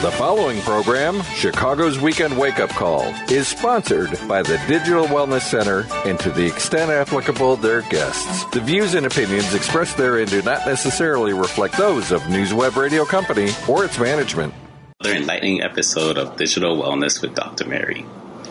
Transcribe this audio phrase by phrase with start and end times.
[0.00, 5.86] The following program, Chicago's Weekend Wake Up Call, is sponsored by the Digital Wellness Center
[6.08, 8.44] and to the extent applicable, their guests.
[8.52, 13.04] The views and opinions expressed therein do not necessarily reflect those of News Web Radio
[13.04, 14.54] Company or its management.
[15.00, 17.66] Another enlightening episode of Digital Wellness with Dr.
[17.66, 18.02] Mary.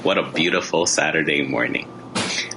[0.04, 1.88] What a beautiful Saturday morning.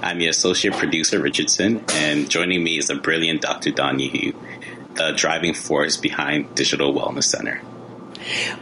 [0.01, 3.71] I'm your associate producer, Richardson, and joining me is the brilliant Dr.
[3.71, 4.33] Donahue,
[4.95, 7.61] the driving force behind Digital Wellness Center.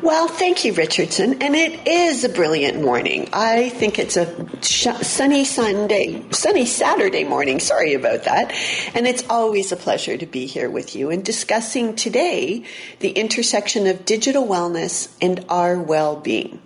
[0.01, 1.41] Well, thank you, Richardson.
[1.41, 3.29] And it is a brilliant morning.
[3.33, 7.59] I think it's a sh- sunny Sunday, sunny Saturday morning.
[7.59, 8.53] Sorry about that.
[8.93, 12.63] And it's always a pleasure to be here with you and discussing today
[12.99, 16.61] the intersection of digital wellness and our well being.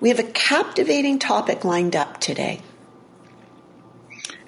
[0.00, 2.60] We have a captivating topic lined up today.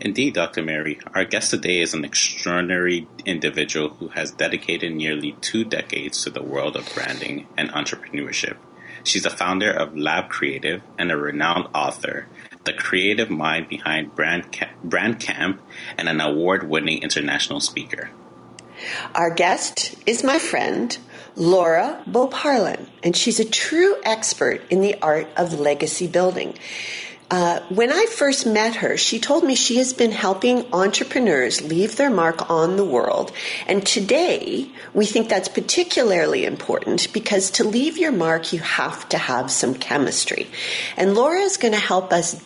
[0.00, 0.62] Indeed, Dr.
[0.62, 6.30] Mary, our guest today is an extraordinary individual who has dedicated nearly two decades to
[6.30, 8.56] the world of branding and entrepreneurship.
[9.04, 12.26] She's the founder of Lab Creative and a renowned author,
[12.64, 14.44] the creative mind behind Brand,
[14.82, 15.60] Brand Camp,
[15.98, 18.08] and an award winning international speaker.
[19.14, 20.96] Our guest is my friend,
[21.36, 26.54] Laura Beauparlant, and she's a true expert in the art of legacy building.
[27.30, 31.96] Uh, when I first met her, she told me she has been helping entrepreneurs leave
[31.96, 33.30] their mark on the world.
[33.68, 39.18] And today, we think that's particularly important because to leave your mark, you have to
[39.18, 40.48] have some chemistry.
[40.96, 42.42] And Laura is going to help us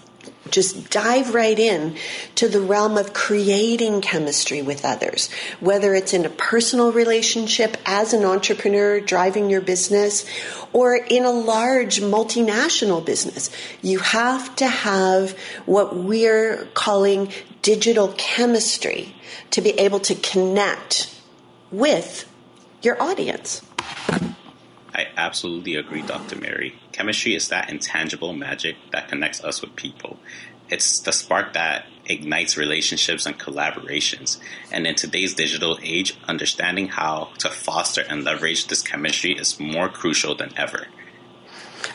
[0.55, 1.97] just dive right in
[2.37, 8.13] to the realm of creating chemistry with others, whether it's in a personal relationship as
[8.13, 10.25] an entrepreneur driving your business
[10.73, 13.51] or in a large multinational business.
[13.83, 15.33] You have to have
[15.67, 19.13] what we're calling digital chemistry
[19.51, 21.13] to be able to connect
[21.73, 22.31] with
[22.81, 23.61] your audience.
[24.95, 26.37] I absolutely agree, Dr.
[26.37, 26.79] Mary.
[26.93, 30.19] Chemistry is that intangible magic that connects us with people.
[30.69, 34.39] It's the spark that ignites relationships and collaborations.
[34.71, 39.89] And in today's digital age, understanding how to foster and leverage this chemistry is more
[39.89, 40.87] crucial than ever.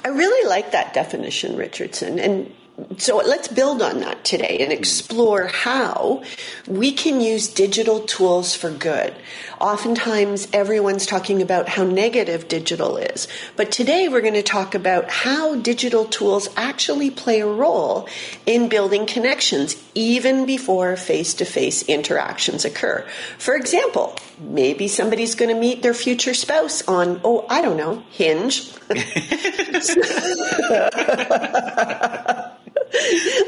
[0.03, 2.19] I really like that definition, Richardson.
[2.19, 2.53] And
[2.97, 4.78] so let's build on that today and hmm.
[4.78, 6.23] explore how
[6.67, 9.13] we can use digital tools for good.
[9.59, 15.09] Oftentimes, everyone's talking about how negative digital is, but today we're going to talk about
[15.09, 18.07] how digital tools actually play a role
[18.45, 23.06] in building connections even before face to face interactions occur.
[23.38, 28.03] For example, maybe somebody's going to meet their future spouse on, oh, I don't know,
[28.11, 28.72] Hinge.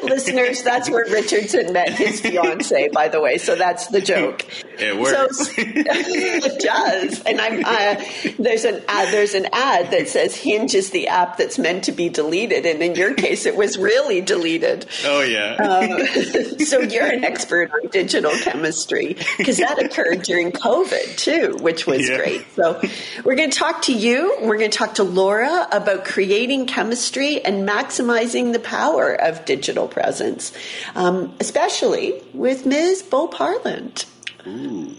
[0.03, 3.37] Listeners, that's where Richardson met his fiance, by the way.
[3.37, 4.45] So that's the joke.
[4.81, 5.37] It works.
[5.37, 7.21] So, it does.
[7.21, 8.03] And I'm uh,
[8.39, 11.91] there's an ad, there's an ad that says Hinge is the app that's meant to
[11.91, 14.87] be deleted, and in your case, it was really deleted.
[15.05, 15.53] Oh yeah.
[15.53, 16.07] Um,
[16.65, 22.09] so you're an expert on digital chemistry because that occurred during COVID too, which was
[22.09, 22.17] yeah.
[22.17, 22.45] great.
[22.55, 22.81] So
[23.23, 24.35] we're going to talk to you.
[24.41, 29.45] We're going to talk to Laura about creating chemistry and maximizing the power of of
[29.45, 30.51] digital presence,
[30.95, 33.03] um, especially with Ms.
[33.03, 34.05] Beauparlant.
[34.45, 34.95] Ooh,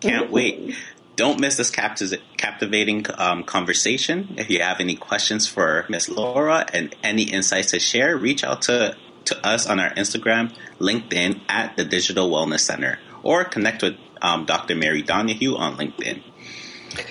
[0.00, 0.76] can't wait.
[1.16, 4.34] Don't miss this captivating um, conversation.
[4.38, 6.08] If you have any questions for Ms.
[6.08, 8.96] Laura and any insights to share, reach out to,
[9.26, 14.46] to us on our Instagram, LinkedIn at the Digital Wellness Center, or connect with um,
[14.46, 14.74] Dr.
[14.74, 16.22] Mary Donahue on LinkedIn.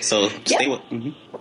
[0.00, 0.80] So stay with.
[0.90, 1.36] Mm-hmm.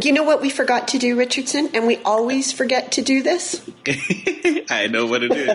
[0.00, 1.70] You know what we forgot to do, Richardson?
[1.74, 3.68] And we always forget to do this?
[4.70, 5.48] I know what it is.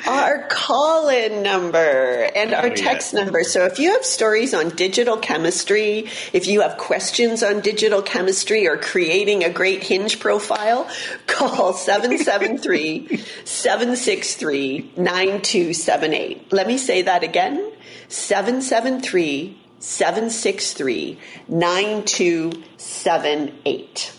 [0.06, 1.78] our call in number
[2.34, 3.24] and oh, our oh, text yeah.
[3.24, 3.42] number.
[3.44, 8.68] So if you have stories on digital chemistry, if you have questions on digital chemistry
[8.68, 10.88] or creating a great hinge profile,
[11.26, 16.52] call 773 763 9278.
[16.52, 17.72] Let me say that again
[18.08, 24.12] 773 763 9278.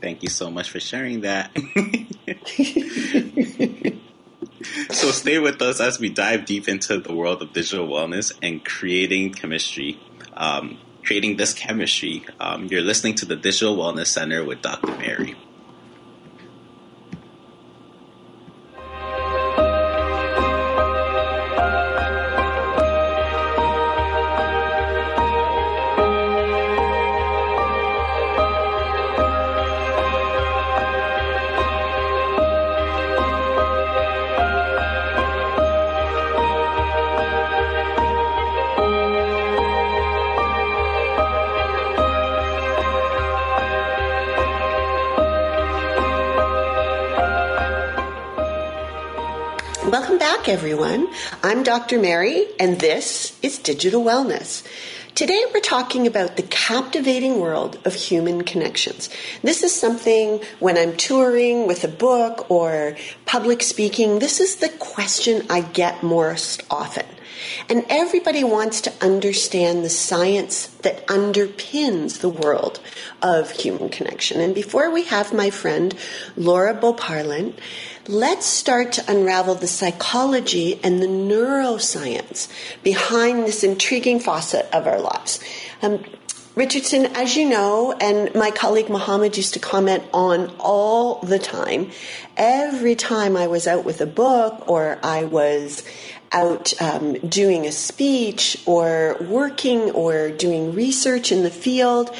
[0.00, 1.50] Thank you so much for sharing that.
[4.90, 8.64] so stay with us as we dive deep into the world of digital wellness and
[8.64, 10.00] creating chemistry.
[10.34, 12.24] Um, creating this chemistry.
[12.40, 14.96] Um, you're listening to the Digital Wellness Center with Dr.
[14.98, 15.36] Mary.
[49.92, 51.06] Welcome back, everyone.
[51.42, 52.00] I'm Dr.
[52.00, 54.66] Mary, and this is Digital Wellness.
[55.14, 59.10] Today we're talking about the captivating world of human connections.
[59.42, 62.96] This is something when I'm touring with a book or
[63.26, 67.04] public speaking, this is the question I get most often.
[67.68, 72.80] And everybody wants to understand the science that underpins the world
[73.20, 74.40] of human connection.
[74.40, 75.94] And before we have my friend
[76.36, 77.58] Laura Beauparlant,
[78.08, 82.48] let's start to unravel the psychology and the neuroscience
[82.82, 85.40] behind this intriguing facet of our lives.
[85.82, 86.04] Um,
[86.54, 91.90] Richardson, as you know, and my colleague Mohammed used to comment on all the time,
[92.36, 95.82] every time I was out with a book or I was
[96.30, 102.14] out um, doing a speech or working or doing research in the field,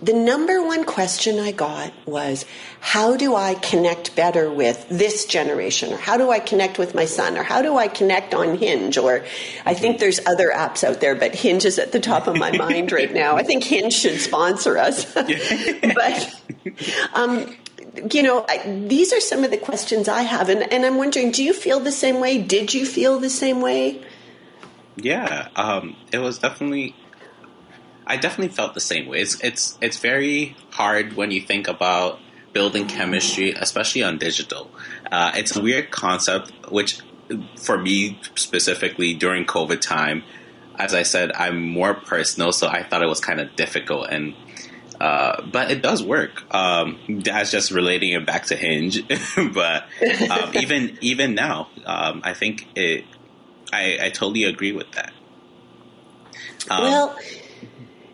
[0.00, 2.44] the number one question I got was,
[2.84, 5.92] how do I connect better with this generation?
[5.92, 7.38] Or how do I connect with my son?
[7.38, 8.98] Or how do I connect on Hinge?
[8.98, 9.24] Or
[9.64, 12.50] I think there's other apps out there, but Hinge is at the top of my
[12.58, 13.36] mind right now.
[13.36, 15.14] I think Hinge should sponsor us.
[15.14, 16.42] but,
[17.14, 17.56] um,
[18.10, 21.30] you know, I, these are some of the questions I have, and, and I'm wondering,
[21.30, 22.42] do you feel the same way?
[22.42, 24.04] Did you feel the same way?
[24.96, 26.96] Yeah, um, it was definitely.
[28.08, 29.20] I definitely felt the same way.
[29.20, 32.18] It's it's it's very hard when you think about
[32.52, 34.70] building chemistry, especially on digital.
[35.10, 37.00] Uh, it's a weird concept, which
[37.56, 40.22] for me specifically during COVID time,
[40.78, 44.34] as I said, I'm more personal, so I thought it was kind of difficult and
[45.02, 46.44] uh, but it does work.
[46.54, 49.02] Um, that's just relating it back to Hinge.
[49.52, 49.84] but
[50.30, 53.04] um, even even now, um, I think it.
[53.72, 55.12] I, I, totally agree with that.
[56.70, 57.18] Um, well,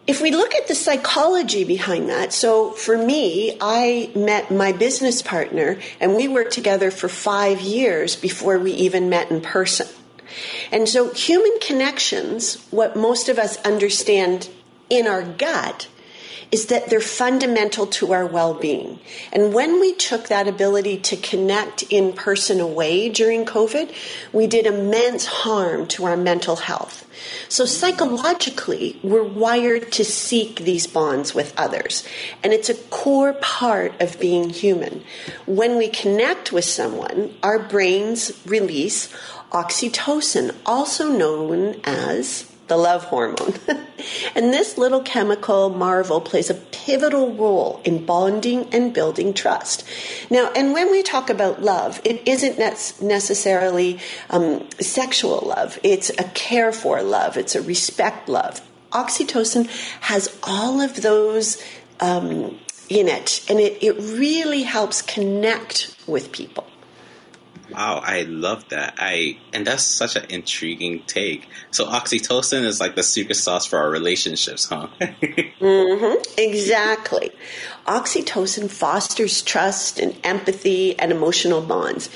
[0.09, 5.21] if we look at the psychology behind that, so for me, I met my business
[5.21, 9.87] partner, and we worked together for five years before we even met in person.
[10.73, 14.49] And so, human connections, what most of us understand
[14.89, 15.89] in our gut,
[16.51, 18.99] is that they're fundamental to our well being.
[19.31, 23.95] And when we took that ability to connect in person away during COVID,
[24.33, 27.08] we did immense harm to our mental health.
[27.49, 32.07] So psychologically, we're wired to seek these bonds with others.
[32.43, 35.05] And it's a core part of being human.
[35.47, 39.13] When we connect with someone, our brains release
[39.53, 43.55] oxytocin, also known as the love hormone.
[44.35, 49.85] and this little chemical marvel plays a pivotal role in bonding and building trust.
[50.31, 52.59] Now, and when we talk about love, it isn't
[53.03, 53.99] necessarily
[54.31, 58.61] um, sexual love, it's a care for love, it's a respect love.
[58.93, 59.67] Oxytocin
[60.01, 61.63] has all of those
[62.01, 66.68] um, in it, and it, it really helps connect with people.
[67.79, 68.95] Wow, I love that.
[68.99, 71.49] I and that's such an intriguing take.
[71.71, 74.89] So oxytocin is like the secret sauce for our relationships, huh?
[75.01, 77.31] mm-hmm, exactly.
[77.87, 82.11] Oxytocin fosters trust and empathy and emotional bonds.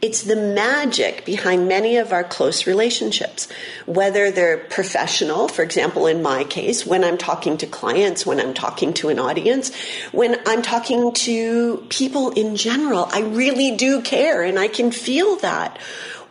[0.00, 3.48] It's the magic behind many of our close relationships,
[3.84, 8.54] whether they're professional, for example, in my case, when I'm talking to clients, when I'm
[8.54, 9.74] talking to an audience,
[10.12, 13.08] when I'm talking to people in general.
[13.10, 15.78] I really do care and I can feel that.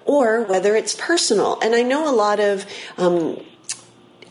[0.05, 1.59] Or whether it's personal.
[1.59, 2.65] And I know a lot of
[2.97, 3.37] um,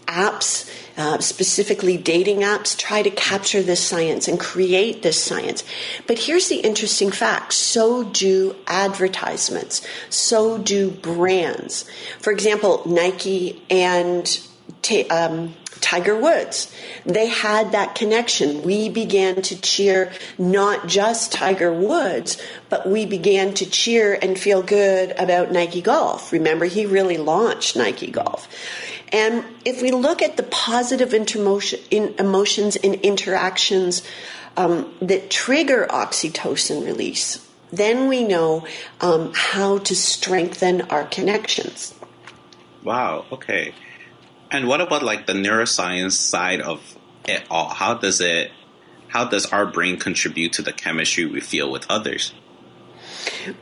[0.06, 5.62] apps uh, specifically dating apps, try to capture this science and create this science.
[6.06, 11.84] But here's the interesting fact so do advertisements, so do brands.
[12.18, 14.40] For example, Nike and
[15.10, 16.72] um, Tiger Woods.
[17.04, 18.62] They had that connection.
[18.62, 24.62] We began to cheer not just Tiger Woods, but we began to cheer and feel
[24.62, 26.32] good about Nike Golf.
[26.32, 28.48] Remember, he really launched Nike Golf.
[29.12, 34.02] And if we look at the positive emotions and interactions
[34.56, 38.66] um, that trigger oxytocin release, then we know
[39.00, 41.94] um, how to strengthen our connections.
[42.82, 43.26] Wow.
[43.32, 43.74] Okay.
[44.50, 46.96] And what about like the neuroscience side of
[47.26, 47.68] it all?
[47.68, 48.52] How does it?
[49.08, 52.32] How does our brain contribute to the chemistry we feel with others?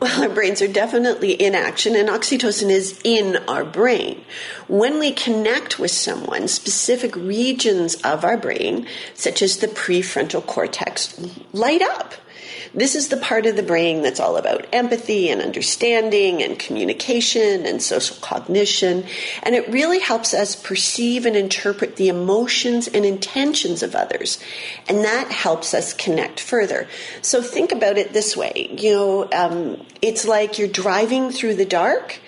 [0.01, 4.25] Well, our brains are definitely in action, and oxytocin is in our brain.
[4.67, 11.21] When we connect with someone, specific regions of our brain, such as the prefrontal cortex,
[11.53, 12.15] light up.
[12.73, 17.67] This is the part of the brain that's all about empathy and understanding and communication
[17.67, 19.05] and social cognition.
[19.43, 24.39] And it really helps us perceive and interpret the emotions and intentions of others.
[24.89, 26.89] And that helps us connect further.
[27.23, 28.75] So think about it this way.
[28.77, 32.21] You know, um, it's like you're driving through the dark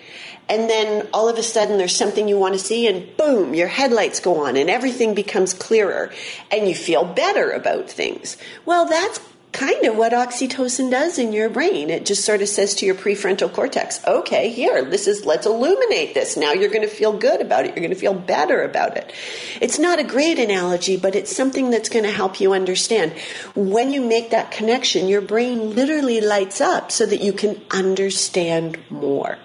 [0.48, 3.68] and then all of a sudden there's something you want to see and boom your
[3.68, 6.12] headlights go on and everything becomes clearer
[6.50, 9.20] and you feel better about things well that's
[9.52, 11.88] kind of what oxytocin does in your brain.
[11.88, 16.14] It just sort of says to your prefrontal cortex, okay, here, this is, let's illuminate
[16.14, 16.36] this.
[16.36, 17.68] Now you're going to feel good about it.
[17.68, 19.12] You're going to feel better about it.
[19.60, 23.12] It's not a great analogy, but it's something that's going to help you understand.
[23.54, 28.78] When you make that connection, your brain literally lights up so that you can understand
[28.90, 29.38] more.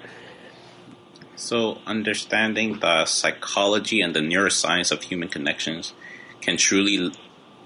[1.37, 5.93] So, understanding the psychology and the neuroscience of human connections
[6.39, 7.11] can truly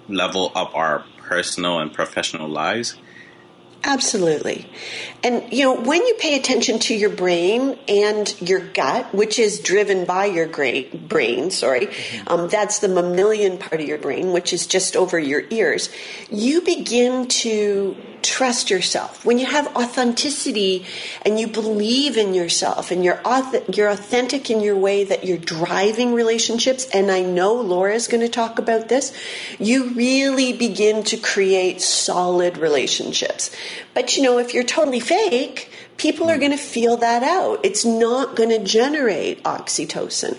[0.08, 2.96] level up our personal and professional lives?
[3.88, 4.68] Absolutely.
[5.24, 9.60] And, you know, when you pay attention to your brain and your gut, which is
[9.60, 12.28] driven by your great brain, sorry, mm-hmm.
[12.28, 15.90] um, that's the mammalian part of your brain, which is just over your ears,
[16.32, 20.86] you begin to trust yourself, when you have authenticity
[21.22, 23.22] and you believe in yourself and you're,
[23.72, 28.30] you're authentic in your way that you're driving relationships, and I know Laura's going to
[28.30, 29.14] talk about this,
[29.60, 33.56] you really begin to create solid relationships.
[33.94, 37.60] But you know, if you're totally fake, people are going to feel that out.
[37.64, 40.38] It's not going to generate oxytocin.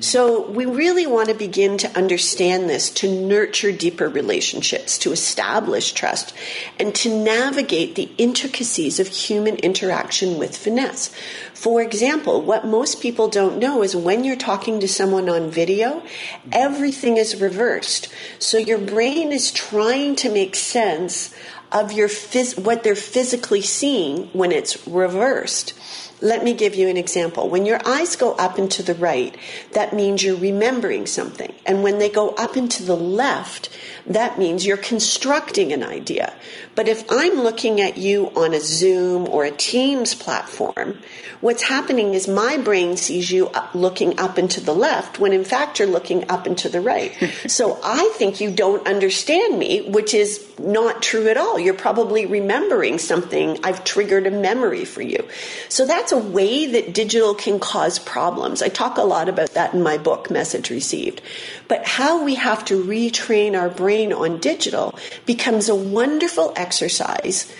[0.00, 5.92] So we really want to begin to understand this, to nurture deeper relationships, to establish
[5.92, 6.34] trust,
[6.78, 11.14] and to navigate the intricacies of human interaction with finesse.
[11.54, 16.02] For example, what most people don't know is when you're talking to someone on video,
[16.50, 18.08] everything is reversed.
[18.40, 21.32] So your brain is trying to make sense
[21.70, 25.74] of your phys- what they're physically seeing when it's reversed.
[26.20, 27.48] Let me give you an example.
[27.48, 29.34] When your eyes go up and to the right,
[29.72, 31.52] that means you're remembering something.
[31.66, 33.68] And when they go up and to the left,
[34.06, 36.34] that means you're constructing an idea.
[36.74, 40.98] But if I'm looking at you on a Zoom or a Teams platform,
[41.40, 45.44] what's happening is my brain sees you looking up and to the left when in
[45.44, 47.12] fact you're looking up and to the right.
[47.46, 51.58] so I think you don't understand me, which is not true at all.
[51.58, 53.58] You're probably remembering something.
[53.62, 55.26] I've triggered a memory for you.
[55.68, 58.62] So that's a way that digital can cause problems.
[58.62, 61.22] I talk a lot about that in my book, Message Received.
[61.68, 67.52] But how we have to retrain our brain on digital becomes a wonderful exercise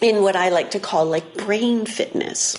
[0.00, 2.56] in what I like to call like brain fitness.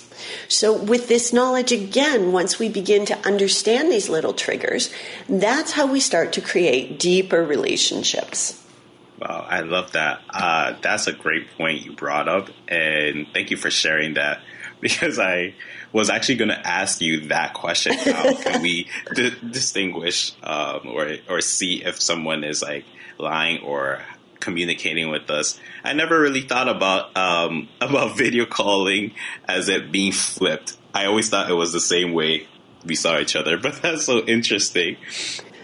[0.47, 4.89] So, with this knowledge, again, once we begin to understand these little triggers,
[5.27, 8.63] that's how we start to create deeper relationships.
[9.19, 10.21] Wow, I love that.
[10.29, 14.39] Uh, that's a great point you brought up, and thank you for sharing that
[14.81, 15.55] because I
[15.93, 17.93] was actually going to ask you that question.
[17.93, 22.83] How can we d- distinguish um, or or see if someone is like
[23.17, 24.01] lying or
[24.43, 25.57] communicating with us.
[25.85, 29.13] I never really thought about um, about video calling
[29.47, 30.77] as it being flipped.
[30.93, 32.47] I always thought it was the same way
[32.85, 34.97] we saw each other, but that's so interesting.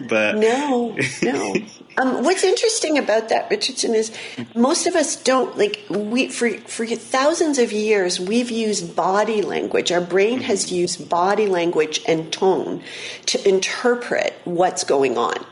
[0.07, 1.55] But no, no.
[1.99, 4.15] Um, what's interesting about that, Richardson, is
[4.55, 9.91] most of us don't like we for for thousands of years we've used body language.
[9.91, 12.81] Our brain has used body language and tone
[13.25, 15.45] to interpret what's going on.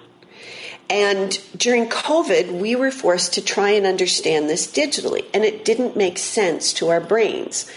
[0.89, 5.97] And during COVID, we were forced to try and understand this digitally, and it didn't
[5.97, 7.69] make sense to our brains.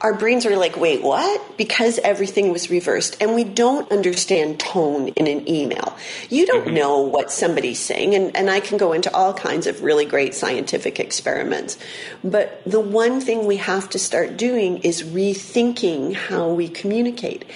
[0.00, 1.56] Our brains are like, wait, what?
[1.56, 5.96] Because everything was reversed, and we don't understand tone in an email.
[6.28, 6.74] You don't mm-hmm.
[6.74, 10.34] know what somebody's saying, and, and I can go into all kinds of really great
[10.34, 11.78] scientific experiments.
[12.22, 17.46] But the one thing we have to start doing is rethinking how we communicate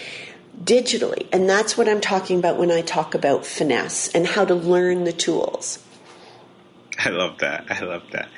[0.63, 1.27] digitally.
[1.33, 5.05] And that's what I'm talking about when I talk about finesse and how to learn
[5.05, 5.79] the tools.
[6.99, 7.67] I love that.
[7.71, 8.29] I love that.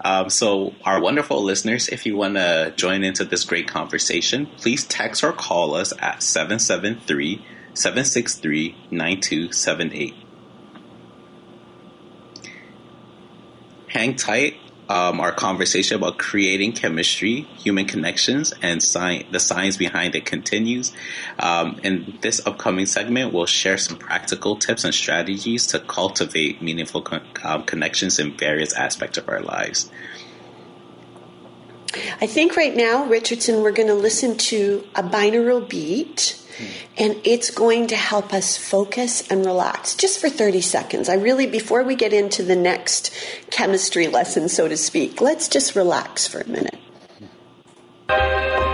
[0.00, 4.86] Um, so, our wonderful listeners, if you want to join into this great conversation, please
[4.86, 7.44] text or call us at 773
[7.74, 10.14] 763 9278.
[13.88, 14.56] Hang tight
[14.92, 20.92] um, our conversation about creating chemistry, human connections, and the science behind it continues.
[21.38, 27.00] Um, in this upcoming segment, we'll share some practical tips and strategies to cultivate meaningful
[27.00, 29.90] con- um, connections in various aspects of our lives.
[32.20, 36.64] I think right now, Richardson, we're going to listen to a binaural beat hmm.
[36.96, 41.08] and it's going to help us focus and relax just for 30 seconds.
[41.08, 43.14] I really, before we get into the next
[43.50, 46.78] chemistry lesson, so to speak, let's just relax for a minute.
[48.08, 48.71] Hmm.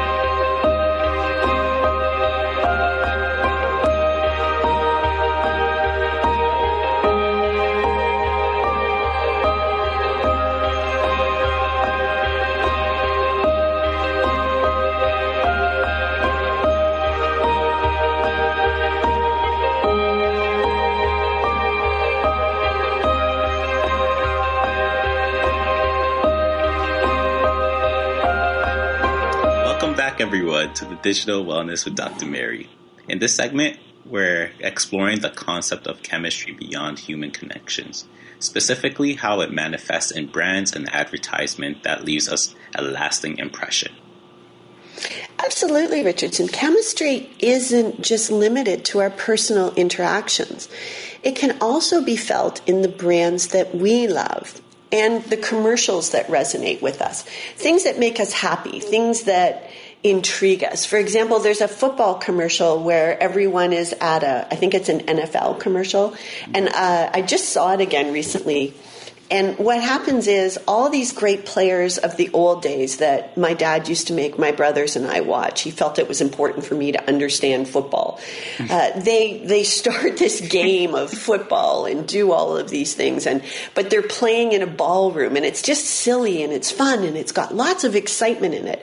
[30.58, 32.26] Everyone, to the Digital Wellness with Dr.
[32.26, 32.68] Mary.
[33.08, 38.06] In this segment, we're exploring the concept of chemistry beyond human connections,
[38.40, 43.92] specifically how it manifests in brands and advertisement that leaves us a lasting impression.
[45.38, 46.48] Absolutely, Richardson.
[46.48, 50.68] Chemistry isn't just limited to our personal interactions.
[51.22, 54.60] It can also be felt in the brands that we love
[54.90, 57.22] and the commercials that resonate with us.
[57.56, 59.70] Things that make us happy, things that
[60.02, 60.84] intrigue us.
[60.84, 65.00] For example, there's a football commercial where everyone is at a, I think it's an
[65.00, 66.14] NFL commercial,
[66.54, 68.74] and uh, I just saw it again recently
[69.30, 73.86] and what happens is all these great players of the old days that my dad
[73.86, 75.62] used to make my brothers and I watch.
[75.62, 78.20] He felt it was important for me to understand football.
[78.58, 83.42] Uh, they they start this game of football and do all of these things, and
[83.74, 87.32] but they're playing in a ballroom, and it's just silly and it's fun and it's
[87.32, 88.82] got lots of excitement in it.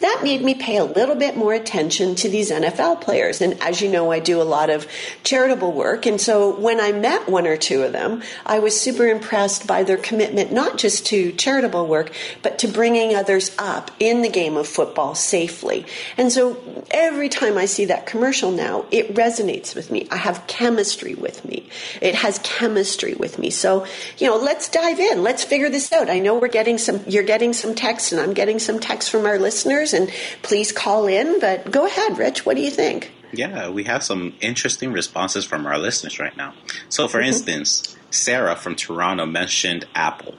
[0.00, 3.80] That made me pay a little bit more attention to these NFL players, and as
[3.80, 4.88] you know, I do a lot of
[5.22, 9.06] charitable work, and so when I met one or two of them, I was super
[9.06, 12.12] impressed by their commitment not just to charitable work,
[12.42, 15.86] but to bringing others up in the game of football safely.
[16.16, 20.06] And so every time I see that commercial now, it resonates with me.
[20.10, 21.68] I have chemistry with me.
[22.00, 23.50] It has chemistry with me.
[23.50, 23.86] So,
[24.18, 25.22] you know, let's dive in.
[25.22, 26.08] Let's figure this out.
[26.08, 29.26] I know we're getting some, you're getting some text and I'm getting some text from
[29.26, 30.10] our listeners and
[30.42, 32.46] please call in, but go ahead, Rich.
[32.46, 33.12] What do you think?
[33.32, 36.54] Yeah, we have some interesting responses from our listeners right now.
[36.88, 37.28] So, for mm-hmm.
[37.28, 40.34] instance, Sarah from Toronto mentioned Apple.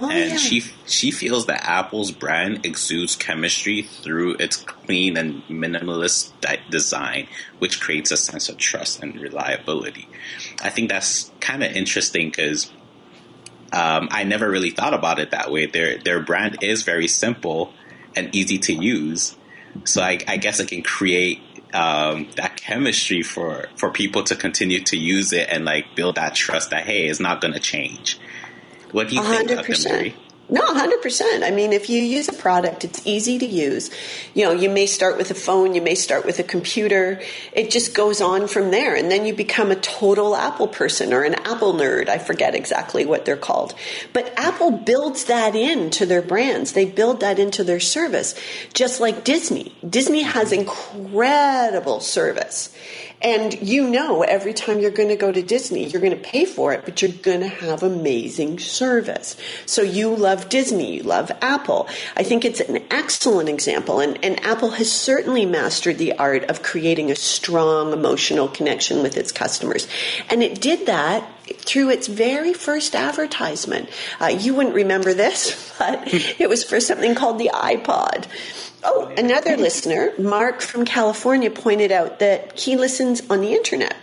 [0.00, 0.36] Oh, and yeah.
[0.36, 7.26] she she feels that Apple's brand exudes chemistry through its clean and minimalist di- design,
[7.58, 10.08] which creates a sense of trust and reliability.
[10.62, 12.70] I think that's kind of interesting because
[13.72, 15.66] um, I never really thought about it that way.
[15.66, 17.74] Their their brand is very simple
[18.16, 19.36] and easy to use,
[19.84, 21.42] so I, I guess it can create
[21.72, 26.34] um, that chemistry for for people to continue to use it and like build that
[26.34, 28.18] trust that hey, it's not going to change.
[28.92, 29.46] What do you 100%.
[29.46, 29.88] think, Dr.
[29.88, 30.16] Mary?
[30.50, 31.44] No, 100%.
[31.44, 33.88] I mean, if you use a product, it's easy to use.
[34.34, 37.22] You know, you may start with a phone, you may start with a computer.
[37.52, 38.96] It just goes on from there.
[38.96, 42.08] And then you become a total Apple person or an Apple nerd.
[42.08, 43.74] I forget exactly what they're called.
[44.12, 46.72] But Apple builds that into their brands.
[46.72, 48.34] They build that into their service,
[48.74, 49.72] just like Disney.
[49.88, 52.74] Disney has incredible service.
[53.22, 56.46] And you know, every time you're going to go to Disney, you're going to pay
[56.46, 59.36] for it, but you're going to have amazing service.
[59.66, 61.88] So you love Disney, you love Apple.
[62.16, 64.00] I think it's an excellent example.
[64.00, 69.18] And, and Apple has certainly mastered the art of creating a strong emotional connection with
[69.18, 69.86] its customers.
[70.30, 71.28] And it did that
[71.58, 73.90] through its very first advertisement.
[74.20, 76.02] Uh, you wouldn't remember this, but
[76.40, 78.26] it was for something called the iPod.
[78.82, 83.96] Oh, another listener, Mark from California, pointed out that he listens on the internet.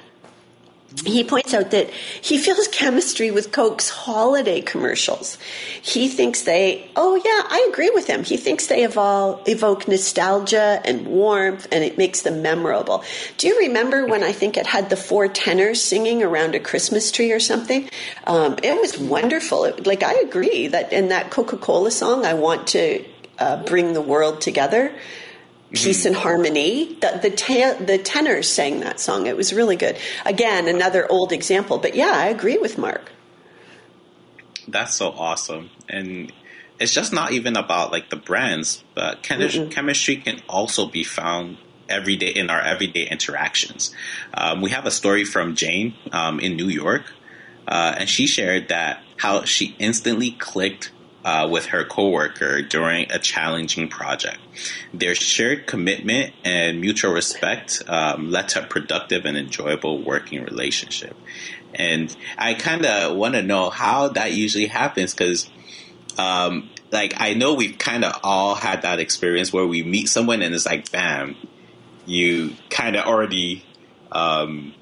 [1.05, 5.37] He points out that he feels chemistry with Coke's holiday commercials.
[5.81, 8.23] He thinks they, oh yeah, I agree with him.
[8.23, 13.03] He thinks they evolve, evoke nostalgia and warmth and it makes them memorable.
[13.37, 17.11] Do you remember when I think it had the four tenors singing around a Christmas
[17.11, 17.89] tree or something?
[18.25, 19.65] Um, it was wonderful.
[19.65, 23.03] It, like, I agree that in that Coca Cola song, I want to
[23.39, 24.93] uh, bring the world together.
[25.73, 26.97] Peace and harmony.
[27.01, 29.27] The the, te- the tenors sang that song.
[29.27, 29.97] It was really good.
[30.25, 33.11] Again, another old example, but yeah, I agree with Mark.
[34.65, 36.31] That's so awesome, and
[36.79, 41.57] it's just not even about like the brands, but chem- chemistry can also be found
[41.89, 43.93] every day in our everyday interactions.
[44.33, 47.11] Um, we have a story from Jane um, in New York,
[47.67, 50.91] uh, and she shared that how she instantly clicked
[51.27, 54.37] uh, with her coworker during a challenging project.
[54.93, 61.17] Their shared commitment and mutual respect um, led to a productive and enjoyable working relationship.
[61.75, 65.49] And I kind of want to know how that usually happens because,
[66.17, 70.41] um, like, I know we've kind of all had that experience where we meet someone
[70.41, 71.35] and it's like, bam,
[72.05, 73.65] you kind of already
[74.13, 74.73] um,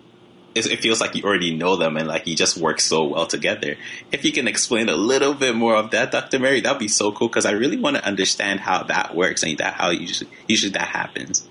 [0.55, 3.75] it feels like you already know them and like you just work so well together.
[4.11, 6.39] If you can explain a little bit more of that, Dr.
[6.39, 9.57] Mary, that'd be so cool because I really want to understand how that works and
[9.57, 11.47] that how usually usually that happens.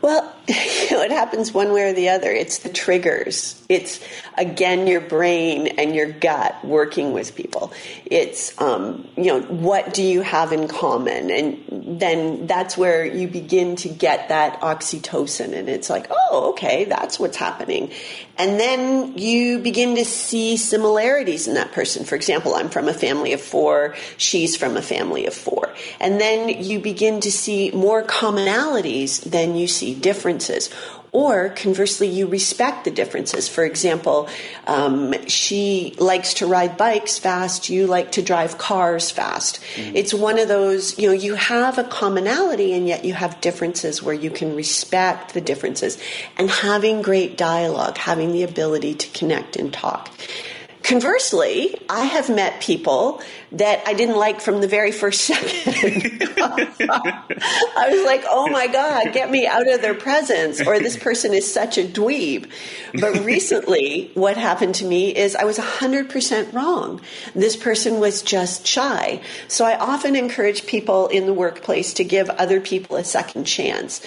[0.00, 2.30] Well, you know, it happens one way or the other.
[2.30, 3.60] It's the triggers.
[3.68, 4.00] It's
[4.36, 7.72] again your brain and your gut working with people.
[8.06, 13.28] It's um, you know what do you have in common, and then that's where you
[13.28, 17.90] begin to get that oxytocin, and it's like, oh, okay, that's what's happening.
[18.38, 22.04] And then you begin to see similarities in that person.
[22.04, 25.74] For example, I'm from a family of four, she's from a family of four.
[25.98, 30.70] And then you begin to see more commonalities than you see differences.
[31.10, 33.48] Or conversely, you respect the differences.
[33.48, 34.28] For example,
[34.66, 39.60] um, she likes to ride bikes fast, you like to drive cars fast.
[39.74, 39.96] Mm-hmm.
[39.96, 44.02] It's one of those, you know, you have a commonality and yet you have differences
[44.02, 45.98] where you can respect the differences
[46.36, 50.10] and having great dialogue, having the ability to connect and talk.
[50.88, 53.20] Conversely, I have met people
[53.52, 56.22] that I didn't like from the very first second.
[56.40, 61.34] I was like, oh my God, get me out of their presence, or this person
[61.34, 62.50] is such a dweeb.
[62.98, 67.02] But recently, what happened to me is I was 100% wrong.
[67.34, 69.20] This person was just shy.
[69.46, 74.00] So I often encourage people in the workplace to give other people a second chance.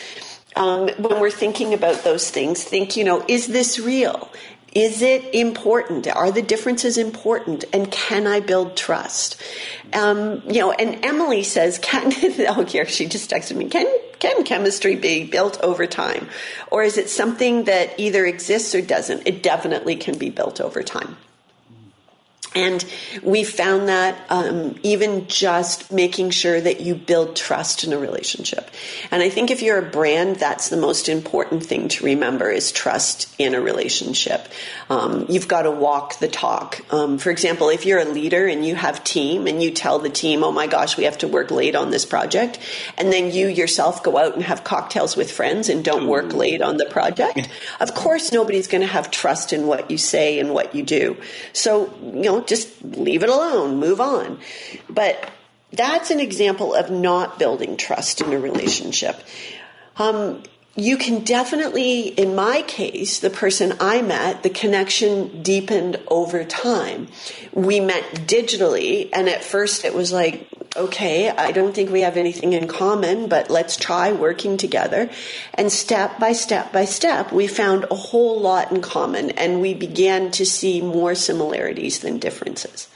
[0.55, 4.31] Um, when we're thinking about those things, think, you know, is this real?
[4.73, 6.07] Is it important?
[6.07, 7.65] Are the differences important?
[7.73, 9.41] And can I build trust?
[9.93, 12.13] Um, you know, and Emily says, can,
[12.47, 13.87] oh, here, she just texted me, can,
[14.19, 16.29] can chemistry be built over time?
[16.71, 19.27] Or is it something that either exists or doesn't?
[19.27, 21.17] It definitely can be built over time.
[22.53, 22.83] And
[23.23, 28.69] we found that um, even just making sure that you build trust in a relationship.
[29.09, 32.73] And I think if you're a brand, that's the most important thing to remember is
[32.73, 34.49] trust in a relationship.
[34.89, 36.81] Um, you've got to walk the talk.
[36.93, 40.09] Um, for example, if you're a leader and you have team and you tell the
[40.09, 42.59] team, oh my gosh, we have to work late on this project,
[42.97, 46.61] and then you yourself go out and have cocktails with friends and don't work late
[46.61, 47.47] on the project,
[47.79, 51.15] of course nobody's going to have trust in what you say and what you do.
[51.53, 54.39] So, you know, just leave it alone, move on.
[54.89, 55.29] But
[55.71, 59.21] that's an example of not building trust in a relationship.
[59.97, 60.43] Um,
[60.75, 67.09] you can definitely, in my case, the person I met, the connection deepened over time.
[67.51, 72.15] We met digitally, and at first it was like, okay, I don't think we have
[72.15, 75.09] anything in common, but let's try working together.
[75.53, 79.73] And step by step by step, we found a whole lot in common, and we
[79.73, 82.87] began to see more similarities than differences.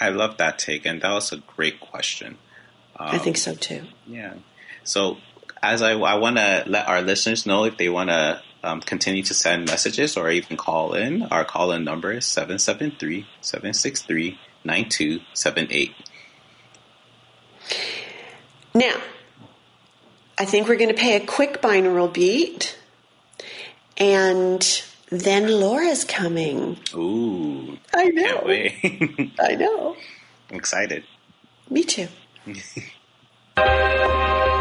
[0.00, 2.38] I love that take, and that was a great question.
[2.96, 3.82] Um, I think so too.
[4.08, 4.34] Yeah.
[4.82, 5.18] So
[5.62, 9.22] as I, I want to let our listeners know if they want to um, continue
[9.24, 11.24] to send messages or even call in.
[11.24, 15.94] Our call in number is 773 763 9278.
[18.74, 18.96] Now,
[20.38, 22.78] I think we're going to pay a quick binaural beat,
[23.96, 26.78] and then Laura's coming.
[26.94, 27.78] Ooh.
[27.94, 28.42] I know.
[29.40, 29.96] I know.
[30.50, 31.04] I'm excited.
[31.70, 32.08] Me too.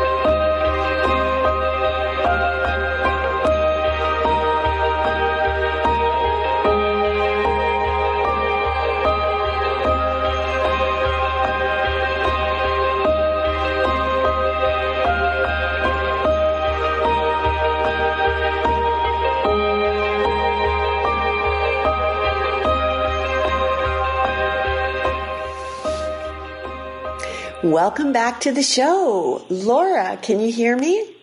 [27.64, 29.44] Welcome back to the show.
[29.50, 31.16] Laura, can you hear me?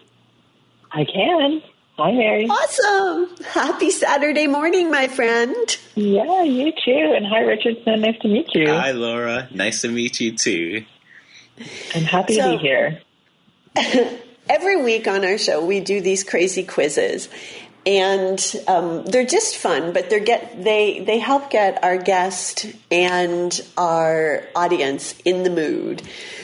[0.91, 1.63] I can.
[1.97, 2.49] Hi, Mary.
[2.49, 3.37] Awesome.
[3.47, 5.55] Happy Saturday morning, my friend.
[5.95, 7.13] Yeah, you too.
[7.15, 8.01] And hi, Richardson.
[8.01, 8.67] Nice to meet you.
[8.67, 9.49] Hi, Laura.
[9.53, 10.85] Nice to meet you too.
[11.95, 13.01] I'm happy so, to be here.
[14.49, 17.29] every week on our show, we do these crazy quizzes
[17.87, 23.61] and um, they're just fun, but they get they they help get our guest and
[23.77, 26.03] our audience in the mood.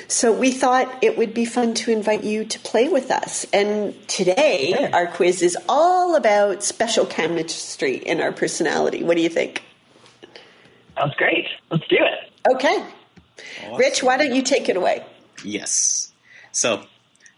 [0.08, 3.46] So we thought it would be fun to invite you to play with us.
[3.52, 4.92] And today sure.
[4.92, 9.04] our quiz is all about special chemistry in our personality.
[9.04, 9.62] What do you think?
[10.96, 11.46] Sounds great.
[11.70, 12.52] Let's do it.
[12.54, 12.84] Okay,
[13.62, 13.76] awesome.
[13.78, 15.04] Rich, why don't you take it away?
[15.44, 16.12] Yes.
[16.52, 16.82] So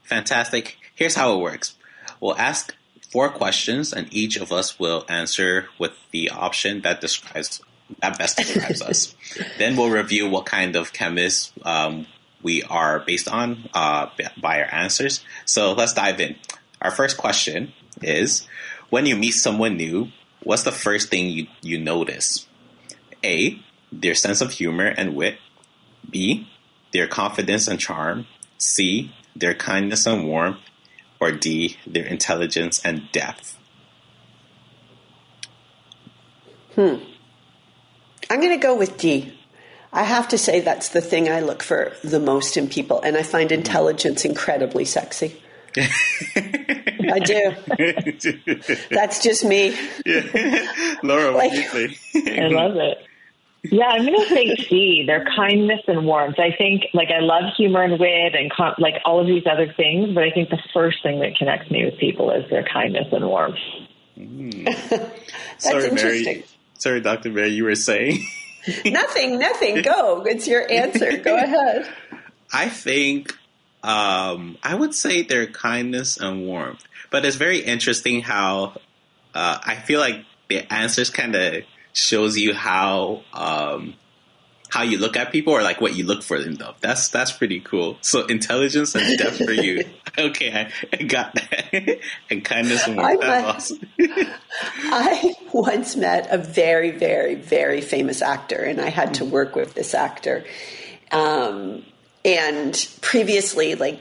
[0.03, 0.79] fantastic.
[0.95, 1.77] Here's how it works.
[2.21, 2.75] We'll ask
[3.12, 7.61] four questions, and each of us will answer with the option that describes
[8.01, 9.14] that best describes us.
[9.59, 12.07] Then we'll review what kind of chemist um,
[12.42, 14.09] we are based on uh,
[14.40, 15.22] by our answers.
[15.44, 16.37] So let's dive in.
[16.81, 18.48] Our first question is:
[18.88, 20.09] When you meet someone new,
[20.42, 22.48] what's the first thing you, you notice?
[23.22, 23.61] A.
[23.92, 25.37] Their sense of humor and wit.
[26.09, 26.48] B.
[26.92, 28.27] Their confidence and charm.
[28.57, 29.12] C.
[29.37, 30.59] Their kindness and warmth
[31.22, 33.56] or D, their intelligence and depth?
[36.74, 36.96] Hmm.
[38.28, 39.32] I'm going to go with D.
[39.92, 43.16] I have to say that's the thing I look for the most in people, and
[43.16, 45.40] I find intelligence incredibly sexy.
[45.76, 47.54] I do.
[48.90, 49.76] That's just me.
[50.04, 50.96] Yeah.
[51.02, 52.38] Laura, what do you think?
[52.38, 52.98] I love it.
[53.64, 55.05] Yeah, I'm going to say C.
[55.07, 56.38] Their kindness and warmth.
[56.40, 59.72] I think, like, I love humor and wit and com- like all of these other
[59.72, 63.07] things, but I think the first thing that connects me with people is their kindness
[63.12, 63.59] and warmth.
[64.16, 66.25] That's Sorry, interesting.
[66.25, 66.44] Mary.
[66.79, 67.31] Sorry, Dr.
[67.31, 68.27] Mary, you were saying?
[68.85, 69.83] Nothing, nothing.
[69.83, 70.22] Go.
[70.22, 71.16] It's your answer.
[71.16, 71.92] Go ahead.
[72.53, 73.37] I think
[73.83, 78.79] um, I would say their kindness and warmth, but it's very interesting how
[79.35, 83.94] uh, I feel like the answers kind of shows you how um,
[84.72, 86.74] how you look at people or like what you look for in them.
[86.81, 87.98] That's that's pretty cool.
[88.00, 89.85] So intelligence and depth for you.
[90.18, 92.00] Okay, I, I got that.
[92.31, 93.81] and kindness and That's awesome.
[94.59, 99.72] I once met a very, very, very famous actor, and I had to work with
[99.72, 100.44] this actor.
[101.12, 101.87] Um,
[102.26, 104.00] and previously, like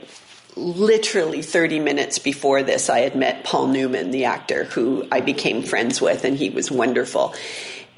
[0.54, 5.62] literally 30 minutes before this, I had met Paul Newman, the actor, who I became
[5.62, 7.34] friends with, and he was wonderful.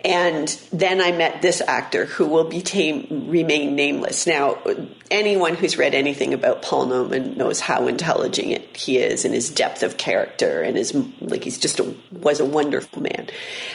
[0.04, 4.26] And then I met this actor who will be tame, remain nameless.
[4.26, 4.58] Now,
[5.10, 9.82] anyone who's read anything about Paul Newman knows how intelligent he is and his depth
[9.82, 13.28] of character and his like he's just a, was a wonderful man.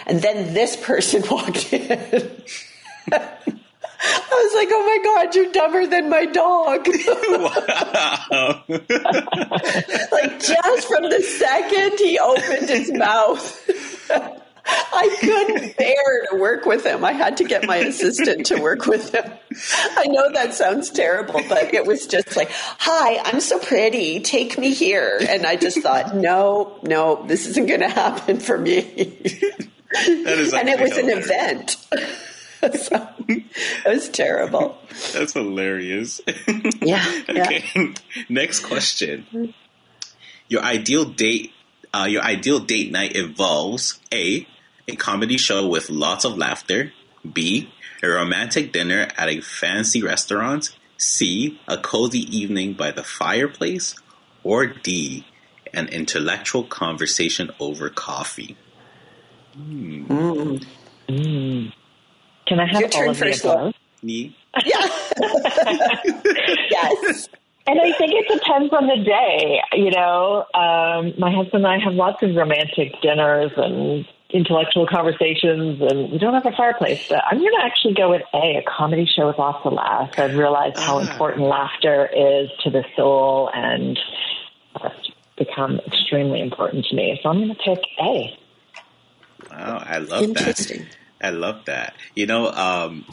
[0.05, 1.91] And then this person walked in.
[4.01, 6.87] I was like, "Oh my god, you're dumber than my dog!"
[7.27, 8.63] wow.
[10.11, 14.39] like just from the second he opened his mouth.
[14.69, 17.03] I couldn't bear to work with him.
[17.03, 19.31] I had to get my assistant to work with him.
[19.97, 24.19] I know that sounds terrible, but it was just like, "Hi, I'm so pretty.
[24.19, 28.57] Take me here." And I just thought, "No, no, this isn't going to happen for
[28.57, 28.81] me."
[29.91, 31.71] That is and it was an event.
[32.79, 34.77] so, it was terrible.
[35.13, 36.21] That's hilarious.
[36.81, 37.43] Yeah, yeah.
[37.43, 37.93] okay.
[38.27, 39.53] Next question.
[40.47, 41.53] Your ideal date
[41.93, 44.47] uh, your ideal date night involves A,
[44.89, 46.91] a comedy show with lots of laughter,
[47.31, 47.71] B,
[48.03, 53.95] a romantic dinner at a fancy restaurant, C, a cozy evening by the fireplace,
[54.43, 55.25] or D,
[55.73, 58.57] an intellectual conversation over coffee.
[59.53, 60.59] Can
[62.49, 63.57] I have Your all turn of the first, above?
[63.57, 63.73] Laura.
[64.01, 64.35] Me?
[66.71, 67.29] Yes.
[67.67, 69.61] And I think it depends on the day.
[69.73, 75.81] You know, um, my husband and I have lots of romantic dinners and intellectual conversations,
[75.81, 77.07] and we don't have a fireplace.
[77.09, 80.17] But I'm going to actually go with A, a comedy show with lots of laughs.
[80.19, 81.11] I've realized how Ah.
[81.11, 83.99] important laughter is to the soul, and
[84.81, 87.19] that's become extremely important to me.
[87.23, 88.37] So I'm going to pick A.
[89.49, 90.23] Wow, I love that.
[90.23, 90.85] Interesting.
[91.21, 91.95] I love that.
[92.15, 93.05] You know, um,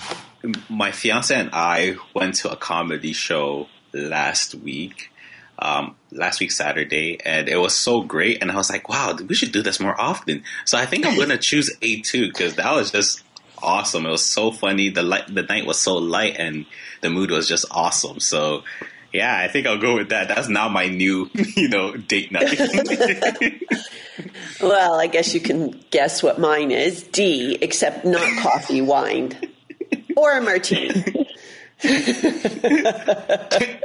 [0.69, 5.11] my fiance and I went to a comedy show last week,
[5.59, 8.43] um, last week Saturday, and it was so great.
[8.43, 10.45] And I was like, wow, we should do this more often.
[10.65, 13.23] So I think I'm going to choose A two because that was just
[13.63, 14.07] awesome.
[14.07, 14.91] It was so funny.
[14.91, 16.67] The light, the night was so light, and
[17.01, 18.21] the mood was just awesome.
[18.21, 18.65] So.
[19.13, 20.29] Yeah, I think I'll go with that.
[20.29, 22.59] That's now my new, you know, date night.
[24.61, 27.03] Well, I guess you can guess what mine is.
[27.03, 29.37] D, except not coffee, wine.
[30.17, 31.26] Or a martini.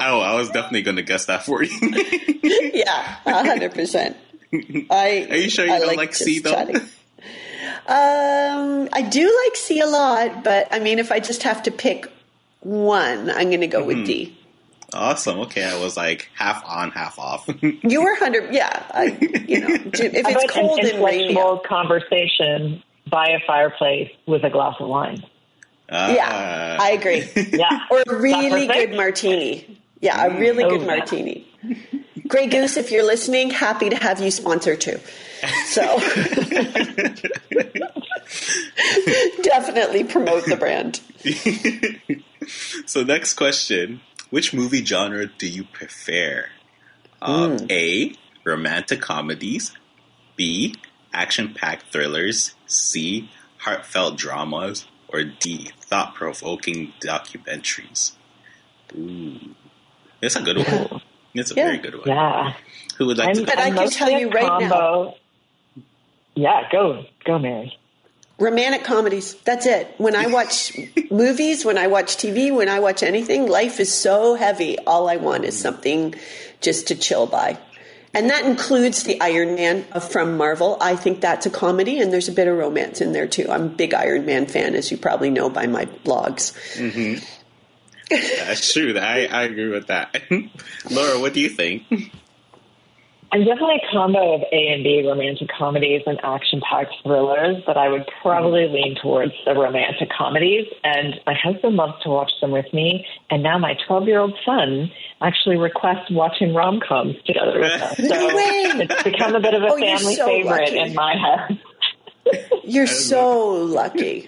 [0.02, 1.72] oh, I was definitely going to guess that for you.
[2.74, 4.18] Yeah, a hundred percent.
[4.90, 6.52] I Are you sure you I don't like just C, though?
[6.52, 6.78] chatting.
[6.78, 11.72] Um, I do like C a lot, but I mean, if I just have to
[11.72, 12.12] pick
[12.62, 13.88] one, I'm going to go Mm-hmm.
[13.88, 14.38] with D.
[14.94, 15.40] Awesome.
[15.42, 17.48] Okay, I was like half on, half off.
[17.62, 18.84] You were hundred, yeah.
[18.92, 19.04] I,
[19.48, 24.50] you know, if it's cold an and rainy, intellectual conversation by a fireplace with a
[24.50, 25.24] glass of wine?
[25.92, 26.78] Yeah, Ah.
[26.84, 27.24] I agree.
[27.52, 27.86] Yeah.
[27.92, 29.80] Or a really good martini.
[30.00, 30.86] Yeah, a really good Oh.
[30.86, 31.48] martini.
[32.28, 35.00] Grey Goose, if you're listening, happy to have you sponsor too.
[35.66, 35.82] So
[39.44, 41.02] definitely promote the brand.
[42.88, 46.46] so next question: Which movie genre do you prefer?
[47.22, 48.14] Um, A.
[48.44, 49.74] Romantic comedies.
[50.36, 50.76] B.
[51.14, 52.56] Action-packed thrillers.
[52.66, 53.30] C.
[53.58, 54.86] Heartfelt dramas.
[55.10, 55.70] Or D.
[55.92, 58.14] Thought-provoking documentaries.
[58.98, 59.38] Ooh,
[60.22, 61.02] it's a good one.
[61.34, 61.66] It's a Yeah.
[61.66, 62.08] very good one.
[62.08, 62.54] Yeah.
[62.98, 63.44] Who would like I'm, to?
[63.46, 65.16] But I can tell you right now-
[66.34, 67.78] Yeah, go, go, Mary.
[68.40, 69.34] Romantic comedies.
[69.44, 69.94] That's it.
[69.98, 70.72] When I watch
[71.12, 74.80] movies, when I watch TV, when I watch anything, life is so heavy.
[74.80, 76.16] All I want is something
[76.62, 77.58] just to chill by.
[78.14, 80.78] And that includes the Iron Man from Marvel.
[80.82, 83.48] I think that's a comedy, and there's a bit of romance in there too.
[83.50, 86.52] I'm a big Iron Man fan, as you probably know by my blogs.
[86.76, 87.24] Mm-hmm.
[88.46, 88.98] That's true.
[89.00, 90.22] I, I agree with that.
[90.92, 91.84] Laura, what do you think?
[93.34, 97.88] I'm definitely a combo of A and B romantic comedies and action-packed thrillers, but I
[97.88, 98.74] would probably mm-hmm.
[98.74, 100.68] lean towards the romantic comedies.
[100.84, 104.92] And my husband loves to watch them with me, and now my 12-year-old son
[105.22, 107.98] actually requests watching rom-coms together with us.
[108.12, 110.80] So it's become a bit of a oh, family so favorite lucky.
[110.80, 111.58] in my house.
[112.64, 114.28] You're so lucky.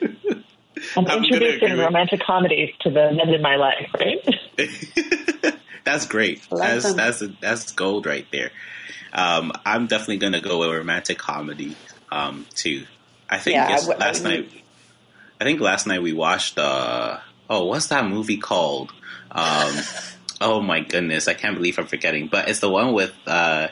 [0.96, 5.60] I'm, I'm introducing romantic comedies to the men in my life, right?
[5.84, 6.46] That's great.
[6.52, 6.98] That's them.
[6.98, 8.52] that's that's gold right there.
[9.12, 11.76] Um, I'm definitely gonna go with romantic comedy
[12.12, 12.86] um, too.
[13.30, 14.52] I think Yeah, yes, w- I last would- night.
[15.42, 16.58] I think last night we watched.
[16.58, 17.18] Uh,
[17.50, 18.92] oh, what's that movie called?
[19.32, 19.76] Um,
[20.42, 22.28] oh my goodness, I can't believe I'm forgetting.
[22.28, 23.68] But it's the one with uh,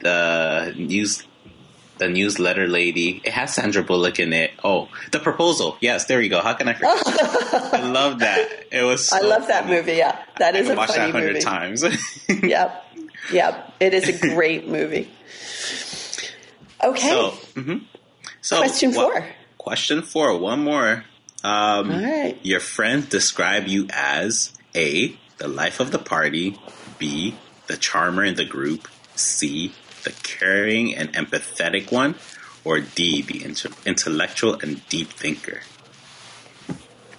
[0.00, 1.24] the news,
[1.98, 3.20] the newsletter lady.
[3.24, 4.52] It has Sandra Bullock in it.
[4.64, 5.76] Oh, the proposal.
[5.80, 6.40] Yes, there you go.
[6.40, 7.72] How can I forget?
[7.74, 8.66] I love that.
[8.72, 9.12] It was.
[9.12, 9.92] I so love that movie.
[9.94, 11.84] Yeah, that I is a watch that funny a hundred times.
[12.42, 12.84] Yep,
[13.32, 13.72] yep.
[13.80, 15.08] It is a great movie.
[16.82, 17.84] Okay, So, mhm.
[18.42, 19.26] so question four.
[19.58, 20.36] Question four.
[20.38, 21.04] One more.
[21.42, 22.38] Um, All right.
[22.42, 26.58] Your friends describe you as A, the life of the party,
[26.98, 29.72] B, the charmer in the group, C,
[30.04, 32.14] the caring and empathetic one,
[32.64, 35.60] or D, the inter- intellectual and deep thinker.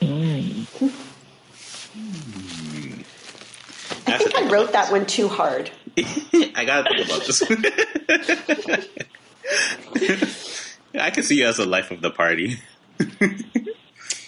[0.02, 0.64] Hmm.
[4.08, 5.72] I think I wrote that one too hard.
[5.98, 7.42] I gotta think about this.
[11.00, 12.60] I can see you as the life of the party.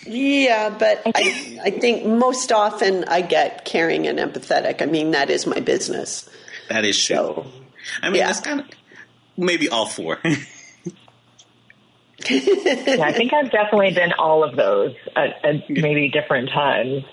[0.08, 4.82] Yeah, but I, I think most often I get caring and empathetic.
[4.82, 6.30] I mean, that is my business.
[6.70, 7.15] That is true.
[7.15, 7.46] So,
[8.02, 8.28] I mean, yeah.
[8.28, 8.67] that's kind of
[9.38, 10.19] maybe all four.
[10.23, 10.36] yeah,
[12.30, 17.04] I think I've definitely been all of those at, at maybe different times.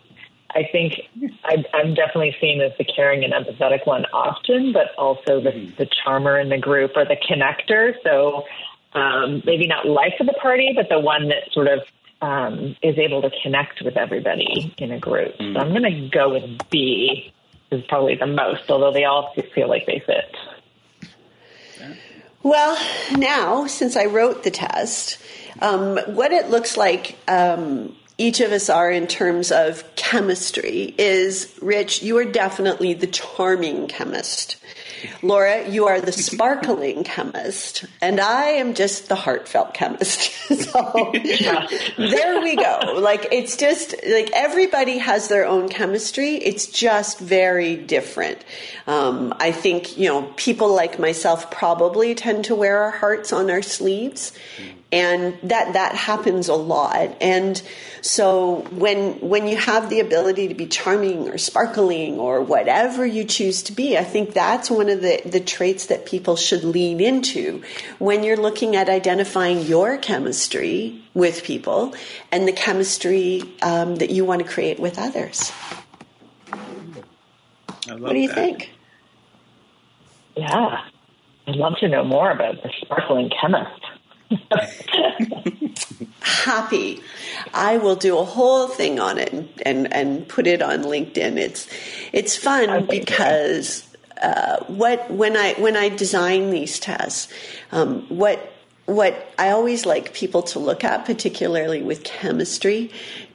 [0.51, 1.01] I think
[1.45, 5.89] I, I'm definitely seen as the caring and empathetic one often, but also the, the
[6.05, 7.95] charmer in the group or the connector.
[8.05, 8.45] So
[8.99, 11.81] um, maybe not life of the party, but the one that sort of
[12.23, 15.35] um, is able to connect with everybody in a group.
[15.39, 17.33] So I'm going to go with B
[17.71, 20.37] is probably the most, although they all feel like they fit.
[22.45, 22.79] Well,
[23.17, 25.17] now, since I wrote the test,
[25.63, 31.59] um, what it looks like um, each of us are in terms of chemistry is
[31.63, 34.59] Rich, you are definitely the charming chemist.
[35.23, 40.33] Laura, you are the sparkling chemist, and I am just the heartfelt chemist.
[40.49, 41.13] so
[41.97, 42.99] there we go.
[42.99, 46.37] Like it's just like everybody has their own chemistry.
[46.37, 48.45] It's just very different.
[48.87, 53.51] Um, I think you know people like myself probably tend to wear our hearts on
[53.51, 54.33] our sleeves,
[54.95, 57.17] and that that happens a lot.
[57.21, 57.61] And
[58.01, 63.25] so when when you have the ability to be charming or sparkling or whatever you
[63.25, 67.01] choose to be, I think that's one of the the traits that people should lean
[67.01, 67.63] into
[67.99, 71.93] when you're looking at identifying your chemistry with people
[72.31, 75.51] and the chemistry um, that you want to create with others.
[77.89, 78.71] What do you think?
[80.37, 80.85] Yeah.
[81.47, 83.81] I'd love to know more about the sparkling chemist.
[86.21, 87.01] Happy.
[87.53, 91.37] I will do a whole thing on it and, and, and put it on LinkedIn.
[91.37, 91.69] It's
[92.13, 93.87] it's fun because
[94.23, 97.33] uh, what when I when I design these tests,
[97.73, 98.53] um, what
[98.87, 102.91] what I always like people to look at, particularly with chemistry,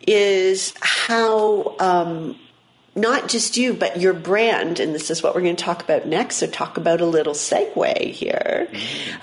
[0.07, 2.37] is how um,
[2.99, 6.05] not just you, but your brand, and this is what we're going to talk about
[6.05, 6.37] next.
[6.37, 8.67] So, talk about a little segue here.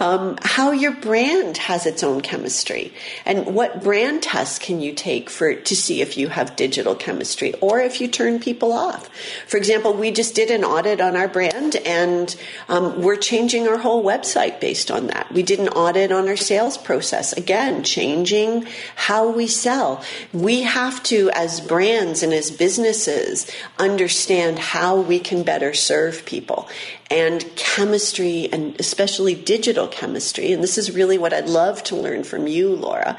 [0.00, 2.92] Um, how your brand has its own chemistry,
[3.24, 7.54] and what brand tests can you take for to see if you have digital chemistry
[7.60, 9.08] or if you turn people off.
[9.46, 12.34] For example, we just did an audit on our brand, and
[12.68, 15.30] um, we're changing our whole website based on that.
[15.32, 20.02] We did an audit on our sales process, again, changing how we sell.
[20.32, 26.68] We have to, as brands and as businesses, understand how we can better serve people.
[27.10, 32.24] And chemistry, and especially digital chemistry, and this is really what I'd love to learn
[32.24, 33.16] from you, Laura,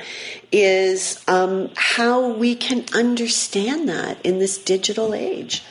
[0.51, 5.63] is um, how we can understand that in this digital age.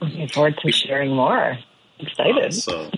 [0.00, 1.58] Looking forward to sharing more.
[1.98, 2.54] Excited.
[2.54, 2.90] So,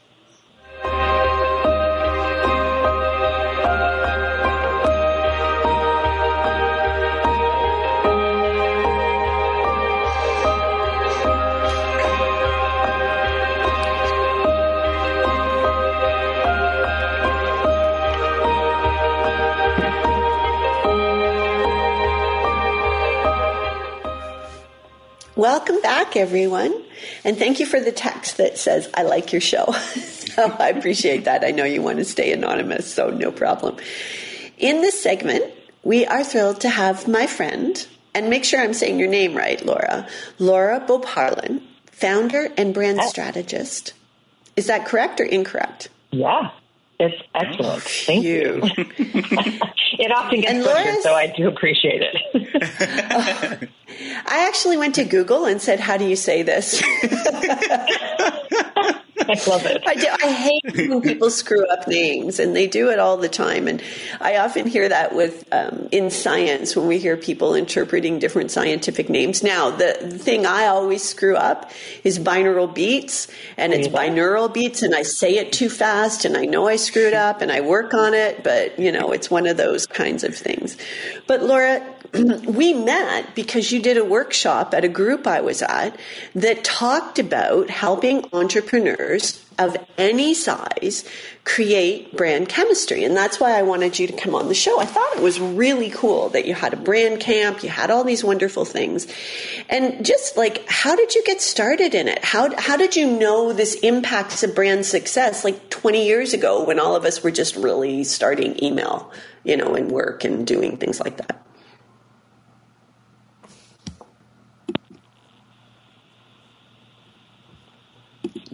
[25.36, 26.82] Welcome back, everyone.
[27.22, 29.70] And thank you for the text that says, I like your show.
[29.72, 31.44] so I appreciate that.
[31.44, 33.76] I know you want to stay anonymous, so no problem.
[34.56, 35.44] In this segment,
[35.82, 39.62] we are thrilled to have my friend, and make sure I'm saying your name right,
[39.62, 40.08] Laura,
[40.38, 43.92] Laura Beauparlant, founder and brand uh, strategist.
[44.56, 45.90] Is that correct or incorrect?
[46.12, 46.50] Yeah,
[46.98, 47.76] it's excellent.
[47.76, 48.60] Oh, Thank you.
[49.98, 53.70] it often gets butchered, so I do appreciate it.
[54.26, 56.82] I actually went to Google and said, "How do you say this?"
[59.28, 59.82] I love it.
[59.86, 63.28] I, do, I hate when people screw up names, and they do it all the
[63.28, 63.66] time.
[63.66, 63.82] And
[64.20, 69.08] I often hear that with um, in science when we hear people interpreting different scientific
[69.08, 69.42] names.
[69.42, 71.70] Now, the, the thing I always screw up
[72.04, 76.44] is binaural beats, and it's binaural beats, and I say it too fast, and I
[76.44, 79.56] know I screwed up, and I work on it, but you know, it's one of
[79.56, 80.76] those kinds of things.
[81.26, 81.84] But Laura,
[82.46, 85.98] we met because you did a workshop at a group I was at
[86.34, 91.08] that talked about helping entrepreneurs of any size
[91.44, 93.04] create brand chemistry.
[93.04, 94.78] And that's why I wanted you to come on the show.
[94.80, 98.04] I thought it was really cool that you had a brand camp, you had all
[98.04, 99.06] these wonderful things.
[99.68, 102.24] And just like, how did you get started in it?
[102.24, 106.78] How, how did you know this impacts a brand success like 20 years ago when
[106.78, 109.10] all of us were just really starting email,
[109.44, 111.45] you know, and work and doing things like that?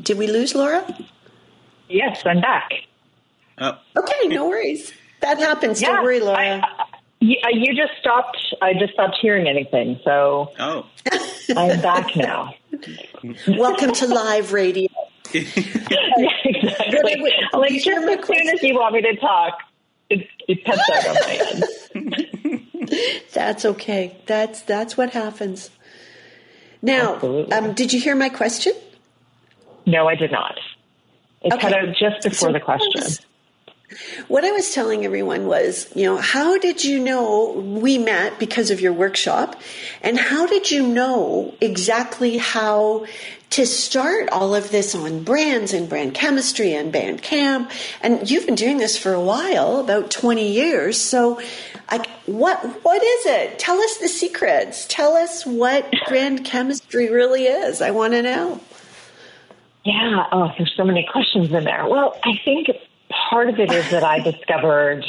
[0.03, 0.85] Did we lose Laura?
[1.89, 2.71] Yes, I'm back.
[3.59, 3.79] Oh.
[3.97, 4.93] Okay, no worries.
[5.21, 5.81] That happens.
[5.81, 6.39] Yeah, Don't worry, Laura.
[6.39, 6.61] I,
[7.21, 8.39] I, you just stopped.
[8.61, 10.01] I just stopped hearing anything.
[10.05, 10.87] So oh.
[11.57, 12.55] I'm back now.
[13.49, 14.89] Welcome to live radio.
[15.33, 15.41] yeah,
[16.45, 17.23] exactly.
[17.53, 19.59] like just as soon as you want me to talk,
[20.11, 23.29] it, it cuts out on my end.
[23.33, 24.17] that's okay.
[24.27, 25.71] That's that's what happens.
[26.81, 27.21] Now,
[27.53, 28.73] um, did you hear my question?
[29.87, 30.59] No, I did not.
[31.43, 31.61] It okay.
[31.61, 33.03] cut out just before so the question.
[34.29, 38.71] What I was telling everyone was, you know, how did you know we met because
[38.71, 39.61] of your workshop?
[40.01, 43.07] And how did you know exactly how
[43.51, 47.71] to start all of this on brands and brand chemistry and brand camp?
[48.01, 50.99] And you've been doing this for a while, about 20 years.
[50.99, 51.41] So,
[51.91, 53.59] like, what, what is it?
[53.59, 54.87] Tell us the secrets.
[54.89, 57.83] Tell us what brand chemistry really is.
[57.83, 58.61] I want to know.
[59.85, 60.27] Yeah.
[60.31, 61.87] Oh, there's so many questions in there.
[61.87, 62.69] Well, I think
[63.31, 65.05] part of it is that I discovered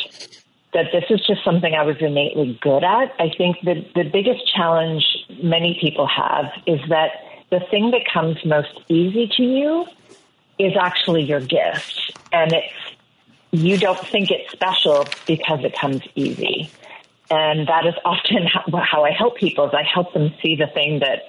[0.73, 3.13] that this is just something I was innately good at.
[3.19, 5.05] I think that the biggest challenge
[5.41, 7.11] many people have is that
[7.51, 9.85] the thing that comes most easy to you
[10.57, 12.17] is actually your gift.
[12.31, 12.73] And it's,
[13.51, 16.71] you don't think it's special because it comes easy.
[17.29, 18.47] And that is often
[18.83, 21.21] how I help people is I help them see the thing that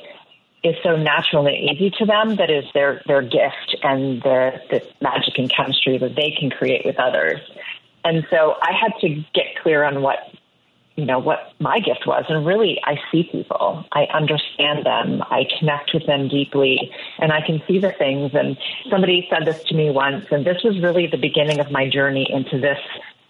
[0.64, 4.82] is so natural and easy to them that is their their gift and the the
[5.00, 7.40] magic and chemistry that they can create with others.
[8.04, 10.18] And so I had to get clear on what
[10.96, 13.84] you know what my gift was and really I see people.
[13.92, 15.22] I understand them.
[15.22, 18.56] I connect with them deeply and I can see the things and
[18.88, 22.26] somebody said this to me once and this was really the beginning of my journey
[22.30, 22.78] into this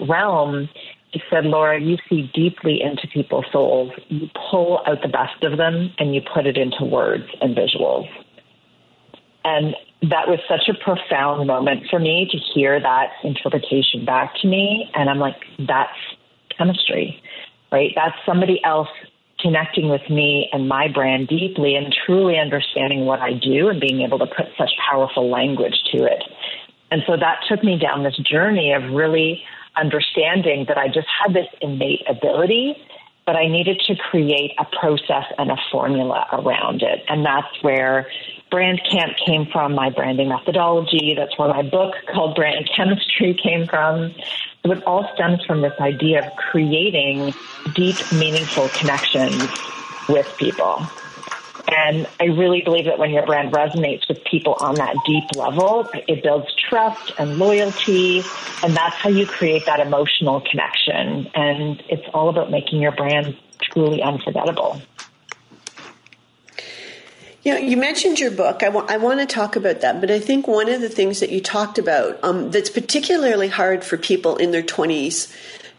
[0.01, 0.68] realm
[1.14, 3.92] he said, Laura, you see deeply into people's souls.
[4.08, 8.08] You pull out the best of them and you put it into words and visuals.
[9.44, 14.48] And that was such a profound moment for me to hear that interpretation back to
[14.48, 14.90] me.
[14.94, 15.96] And I'm like, that's
[16.58, 17.22] chemistry,
[17.70, 17.92] right?
[17.94, 18.88] That's somebody else
[19.38, 24.00] connecting with me and my brand deeply and truly understanding what I do and being
[24.00, 26.24] able to put such powerful language to it.
[26.90, 29.42] And so that took me down this journey of really
[29.77, 32.77] understanding that I just had this innate ability,
[33.27, 37.03] but I needed to create a process and a formula around it.
[37.09, 38.07] And that's where
[38.51, 41.14] Brand Camp came from, my branding methodology.
[41.16, 44.14] That's where my book called Brand Chemistry came from.
[44.64, 47.35] So it all stems from this idea of creating
[47.75, 49.49] deep, meaningful connections
[50.09, 50.87] with people.
[51.66, 55.88] And I really believe that when your brand resonates with people on that deep level,
[56.06, 58.22] it builds trust and loyalty.
[58.62, 61.30] And that's how you create that emotional connection.
[61.34, 64.82] And it's all about making your brand truly unforgettable.
[67.42, 68.62] You know, you mentioned your book.
[68.62, 71.30] I, I want to talk about that, but I think one of the things that
[71.30, 75.34] you talked about um, that's particularly hard for people in their 20s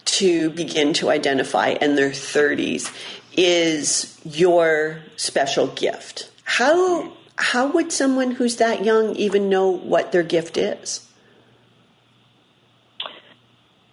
[0.06, 2.94] to begin to identify and their 30s
[3.38, 6.32] is your special gift.
[6.44, 11.06] How how would someone who's that young even know what their gift is?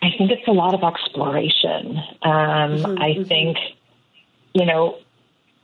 [0.02, 1.96] I think it's a lot of exploration.
[2.22, 3.00] Um, mm-hmm.
[3.00, 3.56] I think,
[4.52, 4.98] you know,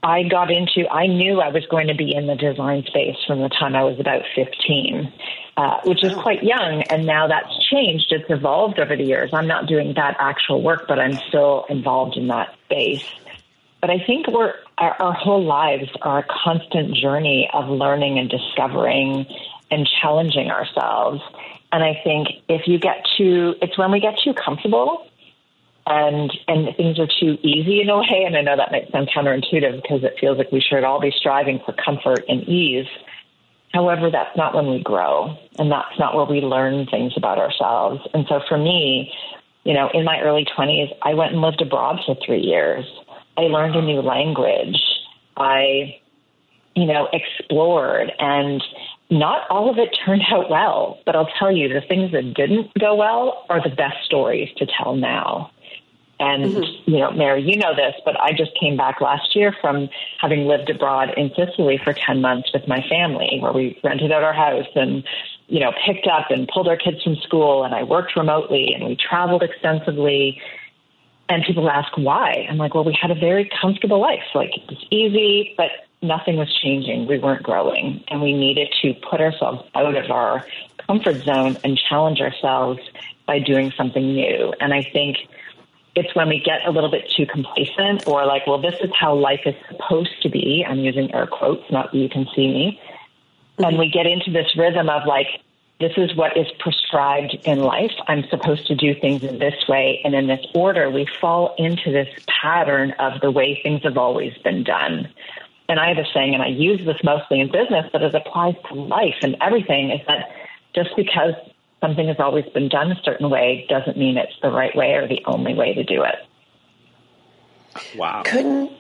[0.01, 3.41] I got into, I knew I was going to be in the design space from
[3.41, 5.13] the time I was about 15,
[5.57, 6.85] uh, which is quite young.
[6.89, 8.13] And now that's changed.
[8.13, 9.31] It's evolved over the years.
[9.33, 13.05] I'm not doing that actual work, but I'm still involved in that space.
[13.81, 18.29] But I think we're, our, our whole lives are a constant journey of learning and
[18.29, 19.27] discovering
[19.71, 21.21] and challenging ourselves.
[21.71, 25.07] And I think if you get too, it's when we get too comfortable
[25.89, 28.25] and and things are too easy in a way.
[28.27, 31.13] And I know that might sound counterintuitive because it feels like we should all be
[31.17, 32.87] striving for comfort and ease.
[33.73, 38.01] However, that's not when we grow, and that's not where we learn things about ourselves.
[38.15, 39.13] And so, for me,
[39.65, 42.85] you know, in my early twenties, I went and lived abroad for three years.
[43.39, 44.83] I learned a new language.
[45.37, 46.01] I,
[46.75, 48.63] you know, explored and
[49.11, 52.75] not all of it turned out well, but I'll tell you the things that didn't
[52.79, 55.51] go well are the best stories to tell now.
[56.21, 56.91] And, mm-hmm.
[56.91, 59.89] you know, Mary, you know this, but I just came back last year from
[60.21, 64.25] having lived abroad in Sicily for 10 months with my family, where we rented out
[64.25, 65.05] our house and,
[65.47, 67.63] you know, picked up and pulled our kids from school.
[67.63, 70.43] And I worked remotely and we traveled extensively.
[71.29, 72.47] And people ask why.
[72.49, 74.25] I'm like, well, we had a very comfortable life.
[74.35, 75.71] Like, it was easy, but
[76.01, 77.07] nothing was changing.
[77.07, 78.03] We weren't growing.
[78.09, 80.47] And we needed to put ourselves out of our
[80.87, 82.81] comfort zone and challenge ourselves
[83.27, 84.55] by doing something new.
[84.61, 85.19] And I think,
[85.99, 89.15] it's when we get a little bit too complacent or like, well, this is how
[89.15, 90.65] life is supposed to be.
[90.67, 92.81] I'm using air quotes, not you can see me.
[93.59, 95.27] And we get into this rhythm of like,
[95.81, 97.93] this is what is prescribed in life.
[98.09, 100.91] I'm supposed to do things in this way and in this order.
[100.91, 105.09] We fall into this pattern of the way things have always been done.
[105.69, 108.55] And I have a saying, and I use this mostly in business, but it applies
[108.69, 110.31] to life and everything, is that
[110.75, 111.35] just because
[111.81, 115.07] something has always been done a certain way doesn't mean it's the right way or
[115.07, 116.17] the only way to do it.
[117.97, 118.23] Wow.
[118.25, 118.73] Couldn't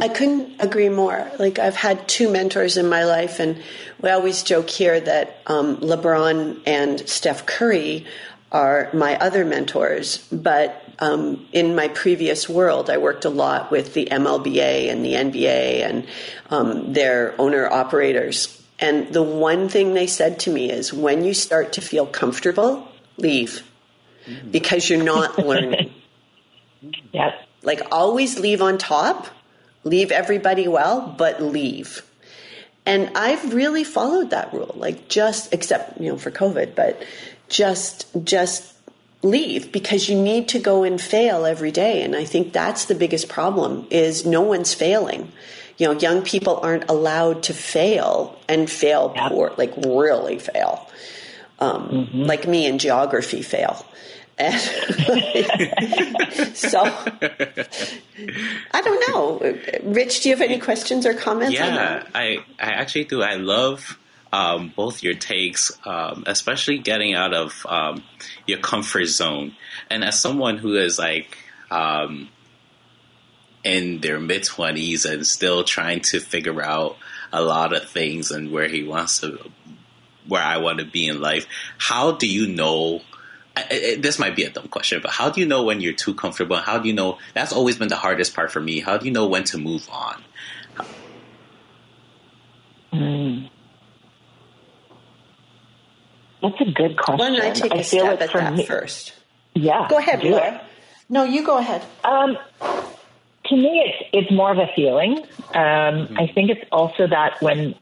[0.00, 1.30] I couldn't agree more.
[1.38, 3.62] Like I've had two mentors in my life, and
[4.00, 8.06] we always joke here that um, LeBron and Steph Curry
[8.50, 10.26] are my other mentors.
[10.32, 15.14] But um, in my previous world, I worked a lot with the MLBA and the
[15.14, 16.06] NBA and
[16.50, 18.62] um, their owner operators.
[18.80, 22.88] And the one thing they said to me is when you start to feel comfortable,
[23.16, 23.68] leave
[24.26, 24.50] mm-hmm.
[24.50, 25.92] because you're not learning.
[27.12, 27.34] yes.
[27.62, 29.26] Like always leave on top,
[29.84, 32.02] leave everybody well, but leave.
[32.86, 37.02] And I've really followed that rule, like just except, you know, for COVID, but
[37.48, 38.74] just just
[39.22, 42.94] leave because you need to go and fail every day and i think that's the
[42.94, 45.32] biggest problem is no one's failing
[45.78, 49.28] you know, young people aren't allowed to fail and fail yeah.
[49.28, 50.86] poor, like really fail.
[51.60, 52.22] Um, mm-hmm.
[52.24, 53.86] Like me in geography, fail.
[56.54, 56.82] So
[58.72, 59.58] I don't know.
[59.82, 61.54] Rich, do you have any questions or comments?
[61.54, 63.22] Yeah, I, I actually do.
[63.22, 63.98] I love
[64.32, 68.02] um, both your takes, um, especially getting out of um,
[68.46, 69.54] your comfort zone.
[69.90, 71.36] And as someone who is like,
[71.70, 72.28] um,
[73.64, 76.96] in their mid 20s and still trying to figure out
[77.32, 79.50] a lot of things and where he wants to,
[80.26, 81.46] where I want to be in life.
[81.76, 83.02] How do you know?
[83.98, 86.56] This might be a dumb question, but how do you know when you're too comfortable?
[86.56, 87.18] How do you know?
[87.34, 88.80] That's always been the hardest part for me.
[88.80, 90.22] How do you know when to move on?
[92.92, 93.50] Mm.
[96.42, 97.18] That's a good question.
[97.18, 99.14] Why don't I take a I step at that me, first?
[99.54, 99.86] Yeah.
[99.88, 100.54] Go ahead, Laura.
[100.54, 100.60] It.
[101.08, 101.82] No, you go ahead.
[102.04, 105.18] Um, to me, it's it's more of a feeling.
[105.18, 106.18] Um, mm-hmm.
[106.18, 107.74] I think it's also that when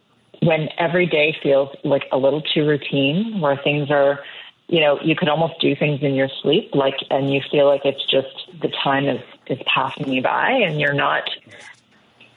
[0.43, 4.21] when every day feels like a little too routine, where things are,
[4.69, 7.85] you know, you could almost do things in your sleep, like, and you feel like
[7.85, 11.29] it's just the time is is passing you by, and you're not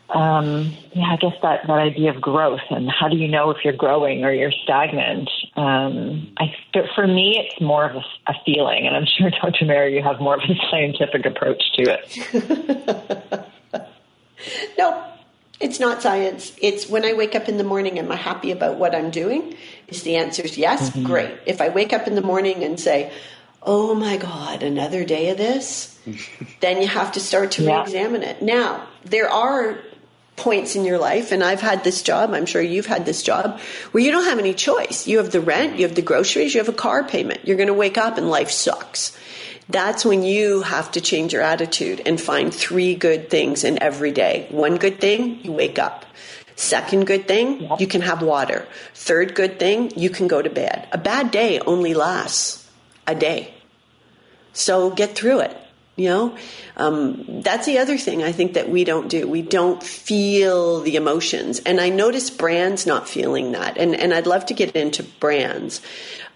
[0.10, 3.58] um, yeah, I guess that, that idea of growth and how do you know if
[3.64, 5.30] you're growing or you're stagnant?
[5.56, 6.52] Um, I,
[6.96, 9.66] for me, it's more of a, a, feeling, and I'm sure Dr.
[9.66, 13.48] Mary, you have more of a scientific approach to it.
[14.80, 15.06] no,
[15.60, 16.56] it's not science.
[16.60, 19.56] It's when I wake up in the morning, am I happy about what I'm doing?
[19.92, 21.06] Is the answer is yes, mm-hmm.
[21.06, 21.32] great.
[21.46, 23.12] If I wake up in the morning and say,
[23.62, 26.00] oh my God, another day of this,
[26.60, 27.78] then you have to start to yeah.
[27.78, 28.42] re examine it.
[28.42, 29.78] Now, there are
[30.36, 33.60] points in your life, and I've had this job, I'm sure you've had this job,
[33.92, 35.06] where you don't have any choice.
[35.06, 37.42] You have the rent, you have the groceries, you have a car payment.
[37.46, 39.18] You're going to wake up and life sucks.
[39.68, 44.12] That's when you have to change your attitude and find three good things in every
[44.12, 44.48] day.
[44.50, 46.06] One good thing, you wake up.
[46.60, 48.68] Second good thing, you can have water.
[48.94, 50.90] Third good thing, you can go to bed.
[50.92, 52.68] A bad day only lasts
[53.08, 53.54] a day.
[54.52, 55.56] So get through it
[55.96, 56.38] You know,
[56.76, 59.28] um, that's the other thing I think that we don't do.
[59.28, 63.78] We don't feel the emotions, and I notice brands not feeling that.
[63.78, 65.82] And and I'd love to get into brands.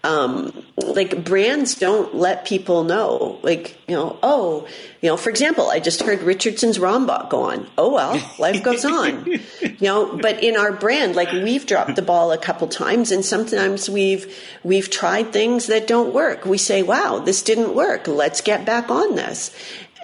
[0.04, 4.68] Um, like brands don't let people know, like you know, oh,
[5.00, 5.16] you know.
[5.16, 7.66] For example, I just heard Richardson's Rombaught go on.
[7.78, 9.24] Oh well, life goes on,
[9.84, 10.18] know.
[10.18, 14.36] But in our brand, like we've dropped the ball a couple times, and sometimes we've
[14.64, 16.44] we've tried things that don't work.
[16.44, 18.08] We say, wow, this didn't work.
[18.08, 19.54] Let's get back on this.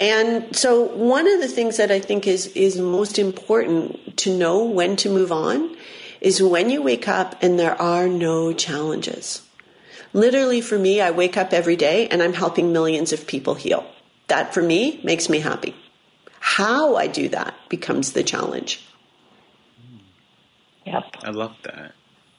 [0.01, 4.65] And so one of the things that I think is, is most important to know
[4.65, 5.77] when to move on
[6.23, 9.43] is when you wake up and there are no challenges.
[10.15, 13.85] Literally for me, I wake up every day and I'm helping millions of people heal.
[14.29, 15.75] That for me makes me happy.
[16.41, 18.83] How I do that becomes the challenge.
[20.87, 21.17] Yep.
[21.23, 21.93] I love that.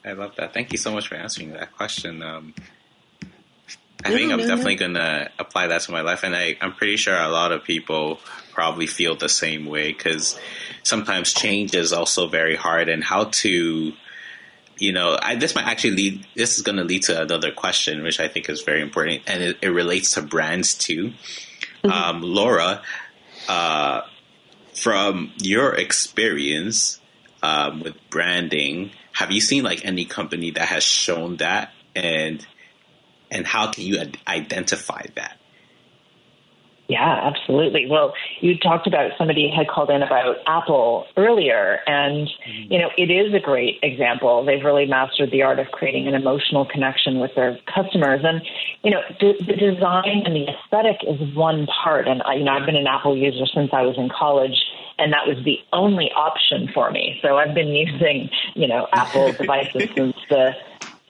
[0.04, 0.52] I love that.
[0.52, 2.22] Thank you so much for answering that question.
[2.22, 2.54] Um,
[4.04, 4.80] I no, think I'm no, definitely no.
[4.80, 8.18] gonna apply that to my life, and I, I'm pretty sure a lot of people
[8.52, 10.38] probably feel the same way because
[10.82, 13.92] sometimes change is also very hard, and how to,
[14.76, 16.26] you know, I, this might actually lead.
[16.34, 19.40] This is going to lead to another question, which I think is very important, and
[19.40, 21.12] it, it relates to brands too.
[21.84, 21.90] Mm-hmm.
[21.90, 22.82] Um, Laura,
[23.48, 24.00] uh,
[24.74, 26.98] from your experience
[27.42, 32.46] um, with branding, have you seen like any company that has shown that and
[33.30, 35.38] and how can you identify that?
[36.88, 37.86] Yeah, absolutely.
[37.88, 42.72] Well, you talked about somebody had called in about Apple earlier, and mm-hmm.
[42.72, 44.44] you know it is a great example.
[44.44, 48.42] They've really mastered the art of creating an emotional connection with their customers, and
[48.82, 52.08] you know the, the design and the aesthetic is one part.
[52.08, 54.60] And I, you know I've been an Apple user since I was in college,
[54.98, 57.18] and that was the only option for me.
[57.22, 60.54] So I've been using you know Apple devices since the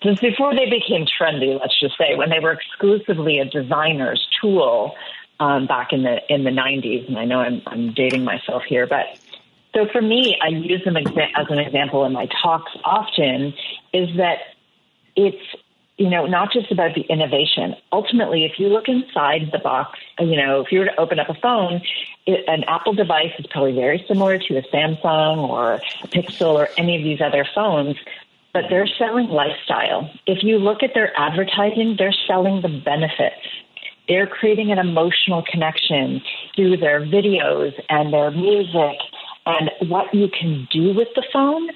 [0.02, 4.94] since before they became trendy, let's just say, when they were exclusively a designer's tool
[5.40, 7.08] um, back in the in the 90s.
[7.08, 9.18] And I know I'm, I'm dating myself here, but
[9.74, 11.06] so for me, I use them as
[11.48, 13.54] an example in my talks often.
[13.92, 14.38] Is that
[15.16, 15.42] it's
[16.02, 17.76] you know not just about the innovation.
[17.92, 21.28] Ultimately, if you look inside the box, you know, if you were to open up
[21.28, 21.80] a phone,
[22.26, 26.68] it, an Apple device is probably very similar to a Samsung or a Pixel or
[26.76, 27.96] any of these other phones
[28.52, 30.10] but they're selling lifestyle.
[30.26, 33.40] If you look at their advertising, they're selling the benefits.
[34.08, 36.20] They're creating an emotional connection
[36.54, 38.98] through their videos and their music
[39.46, 41.70] and what you can do with the phone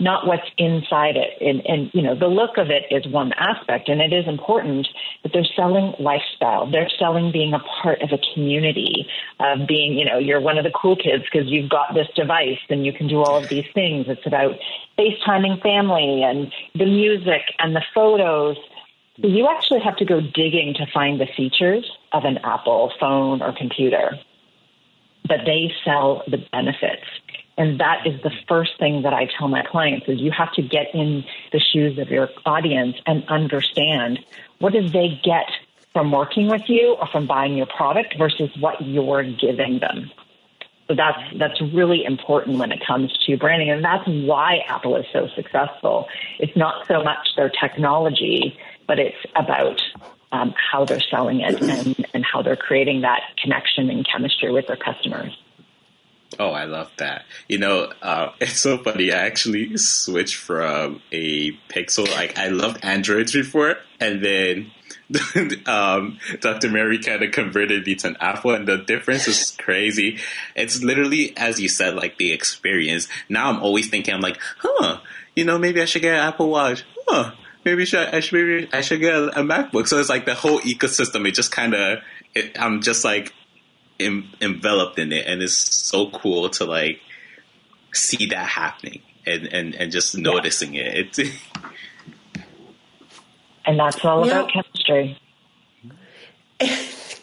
[0.00, 1.40] not what's inside it.
[1.40, 4.88] And, and, you know, the look of it is one aspect and it is important,
[5.22, 6.68] but they're selling lifestyle.
[6.70, 9.06] They're selling being a part of a community,
[9.38, 12.58] of being, you know, you're one of the cool kids because you've got this device
[12.68, 14.06] and you can do all of these things.
[14.08, 14.56] It's about
[14.98, 18.56] FaceTiming family and the music and the photos.
[19.16, 23.54] You actually have to go digging to find the features of an Apple phone or
[23.56, 24.18] computer,
[25.28, 27.06] but they sell the benefits.
[27.56, 30.62] And that is the first thing that I tell my clients is you have to
[30.62, 34.18] get in the shoes of your audience and understand
[34.58, 35.46] what do they get
[35.92, 40.10] from working with you or from buying your product versus what you're giving them.
[40.88, 45.06] So that's that's really important when it comes to branding, and that's why Apple is
[45.14, 46.06] so successful.
[46.38, 49.80] It's not so much their technology, but it's about
[50.30, 54.66] um, how they're selling it and, and how they're creating that connection and chemistry with
[54.66, 55.34] their customers.
[56.38, 57.24] Oh, I love that.
[57.48, 59.12] You know, uh, it's so funny.
[59.12, 62.10] I actually switched from a Pixel.
[62.10, 64.70] Like, I loved Androids before, and then
[65.66, 66.70] um, Dr.
[66.70, 70.18] Mary kind of converted me to an Apple, and the difference is crazy.
[70.54, 73.08] It's literally, as you said, like the experience.
[73.28, 75.00] Now I'm always thinking, I'm like, huh,
[75.34, 76.84] you know, maybe I should get an Apple Watch.
[77.06, 77.32] Huh,
[77.64, 79.88] maybe I should, I should, maybe I should get a, a MacBook.
[79.88, 81.26] So it's like the whole ecosystem.
[81.28, 81.98] It just kind of,
[82.58, 83.32] I'm just like
[84.00, 87.00] em- enveloped in it, and it's so cool to like
[87.92, 90.82] see that happening and and, and just noticing yeah.
[90.84, 91.18] it.
[93.66, 95.18] and that's all about chemistry.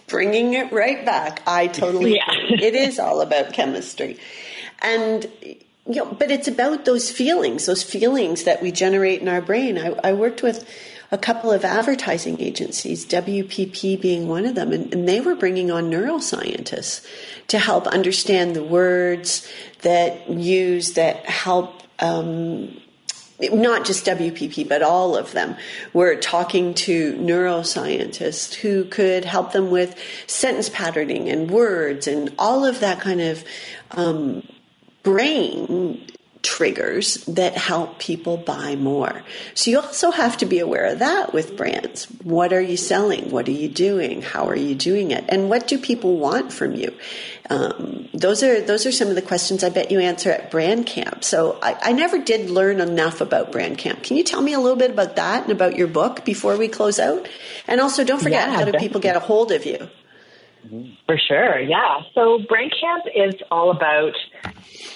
[0.07, 2.15] Bringing it right back, I totally.
[2.15, 2.25] yeah.
[2.29, 4.19] it is all about chemistry,
[4.81, 5.25] and
[5.87, 9.77] you know, but it's about those feelings, those feelings that we generate in our brain.
[9.77, 10.67] I, I worked with
[11.11, 15.69] a couple of advertising agencies, WPP being one of them, and, and they were bringing
[15.69, 17.05] on neuroscientists
[17.47, 19.47] to help understand the words
[19.81, 22.77] that use that help um,
[23.41, 25.55] not just WPP, but all of them
[25.93, 29.97] were talking to neuroscientists who could help them with
[30.27, 33.43] sentence patterning and words and all of that kind of
[33.91, 34.47] um,
[35.03, 36.07] brain
[36.43, 39.23] triggers that help people buy more.
[39.53, 42.05] So you also have to be aware of that with brands.
[42.23, 43.29] What are you selling?
[43.29, 44.21] What are you doing?
[44.21, 45.25] How are you doing it?
[45.29, 46.93] And what do people want from you?
[47.49, 50.85] Um, those are those are some of the questions I bet you answer at Brand
[50.85, 51.23] Camp.
[51.23, 54.03] So I, I never did learn enough about Brand Camp.
[54.03, 56.67] Can you tell me a little bit about that and about your book before we
[56.67, 57.27] close out?
[57.67, 59.89] And also, don't forget yeah, how do people get a hold of you?
[61.07, 62.01] For sure, yeah.
[62.13, 64.13] So Brand Camp is all about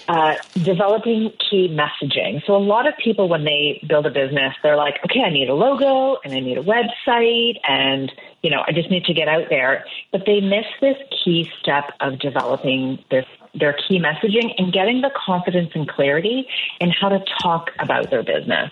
[0.08, 2.46] uh, developing key messaging.
[2.46, 5.50] So a lot of people, when they build a business, they're like, okay, I need
[5.50, 8.12] a logo and I need a website and,
[8.42, 9.86] you know, I just need to get out there.
[10.12, 15.12] But they miss this key step of developing their, their key messaging and getting the
[15.26, 16.48] confidence and clarity
[16.80, 18.72] in how to talk about their business.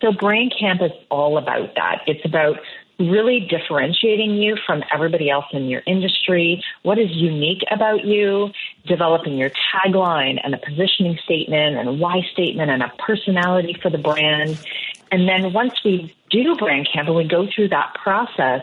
[0.00, 2.02] So Brand Camp is all about that.
[2.08, 2.58] It's about
[2.98, 8.50] really differentiating you from everybody else in your industry, what is unique about you,
[8.86, 13.90] developing your tagline and a positioning statement and a why statement and a personality for
[13.90, 14.58] the brand.
[15.10, 18.62] And then once we do brand camp and we go through that process,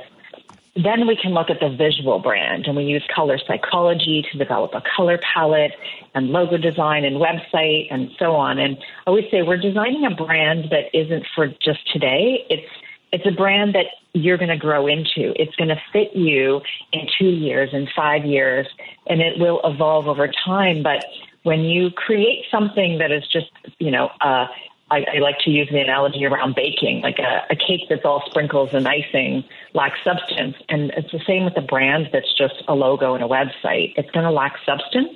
[0.76, 4.74] then we can look at the visual brand and we use color psychology to develop
[4.74, 5.74] a color palette
[6.14, 8.60] and logo design and website and so on.
[8.60, 12.46] And I always say we're designing a brand that isn't for just today.
[12.50, 12.70] It's
[13.12, 15.34] it's a brand that you're going to grow into.
[15.36, 16.62] It's going to fit you
[16.94, 18.68] in two years, in five years,
[19.08, 20.84] and it will evolve over time.
[20.84, 21.04] But
[21.44, 24.48] when you create something that is just, you know, uh,
[24.92, 28.24] I, I like to use the analogy around baking, like a, a cake that's all
[28.30, 29.44] sprinkles and icing
[29.74, 30.56] lacks substance.
[30.68, 33.94] And it's the same with a brand that's just a logo and a website.
[33.98, 35.10] It's going to lack substance.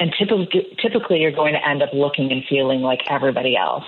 [0.00, 3.84] And typically, typically, you're going to end up looking and feeling like everybody else.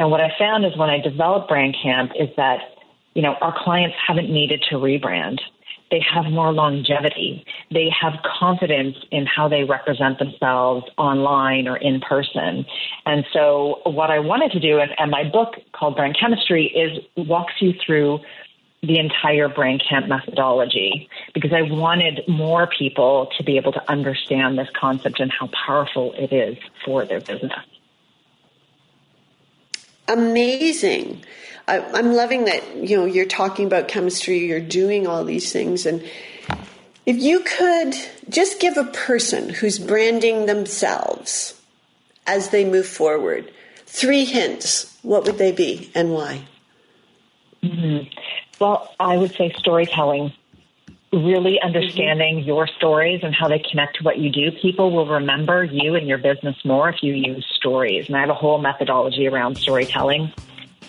[0.00, 2.58] And what I found is when I developed Brand Camp is that
[3.14, 5.38] you know, our clients haven't needed to rebrand.
[5.90, 7.44] They have more longevity.
[7.70, 12.64] They have confidence in how they represent themselves online or in person.
[13.06, 17.04] And so, what I wanted to do, and, and my book called Brand Chemistry, is
[17.28, 18.20] walks you through
[18.82, 24.58] the entire Brand Camp methodology because I wanted more people to be able to understand
[24.58, 27.52] this concept and how powerful it is for their business.
[30.08, 31.22] Amazing.
[31.66, 35.86] I, I'm loving that, you know, you're talking about chemistry, you're doing all these things.
[35.86, 36.02] And
[37.06, 37.94] if you could
[38.28, 41.60] just give a person who's branding themselves
[42.26, 43.50] as they move forward
[43.86, 46.46] three hints, what would they be and why?
[47.62, 48.08] Mm-hmm.
[48.60, 50.32] Well, I would say storytelling.
[51.14, 52.48] Really understanding mm-hmm.
[52.48, 54.50] your stories and how they connect to what you do.
[54.50, 58.08] People will remember you and your business more if you use stories.
[58.08, 60.32] And I have a whole methodology around storytelling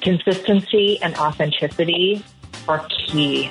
[0.02, 2.24] consistency and authenticity
[2.68, 3.50] are key.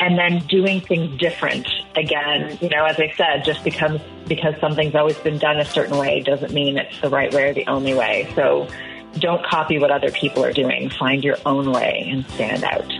[0.00, 1.66] And then doing things different.
[1.96, 5.98] Again, you know, as I said, just because because something's always been done a certain
[5.98, 8.30] way doesn't mean it's the right way or the only way.
[8.36, 8.68] So
[9.14, 10.90] don't copy what other people are doing.
[10.90, 12.92] Find your own way and stand out.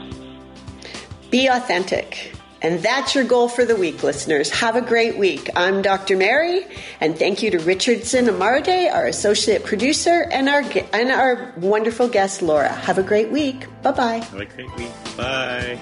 [1.31, 2.33] Be authentic.
[2.63, 4.51] And that's your goal for the week, listeners.
[4.51, 5.49] Have a great week.
[5.55, 6.17] I'm Dr.
[6.17, 6.67] Mary,
[7.01, 12.43] and thank you to Richardson Amarde, our associate producer, and our and our wonderful guest
[12.43, 12.69] Laura.
[12.69, 13.67] Have a great week.
[13.83, 14.17] Bye bye.
[14.17, 14.93] Have a great week.
[15.17, 15.79] Bye.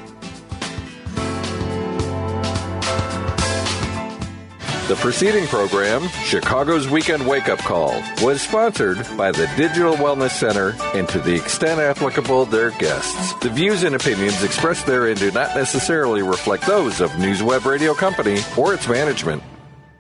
[4.89, 10.77] The preceding program, Chicago's Weekend Wake Up Call, was sponsored by the Digital Wellness Center
[10.95, 13.35] and to the extent applicable, their guests.
[13.41, 18.39] The views and opinions expressed therein do not necessarily reflect those of NewsWeb Radio Company
[18.57, 19.43] or its management.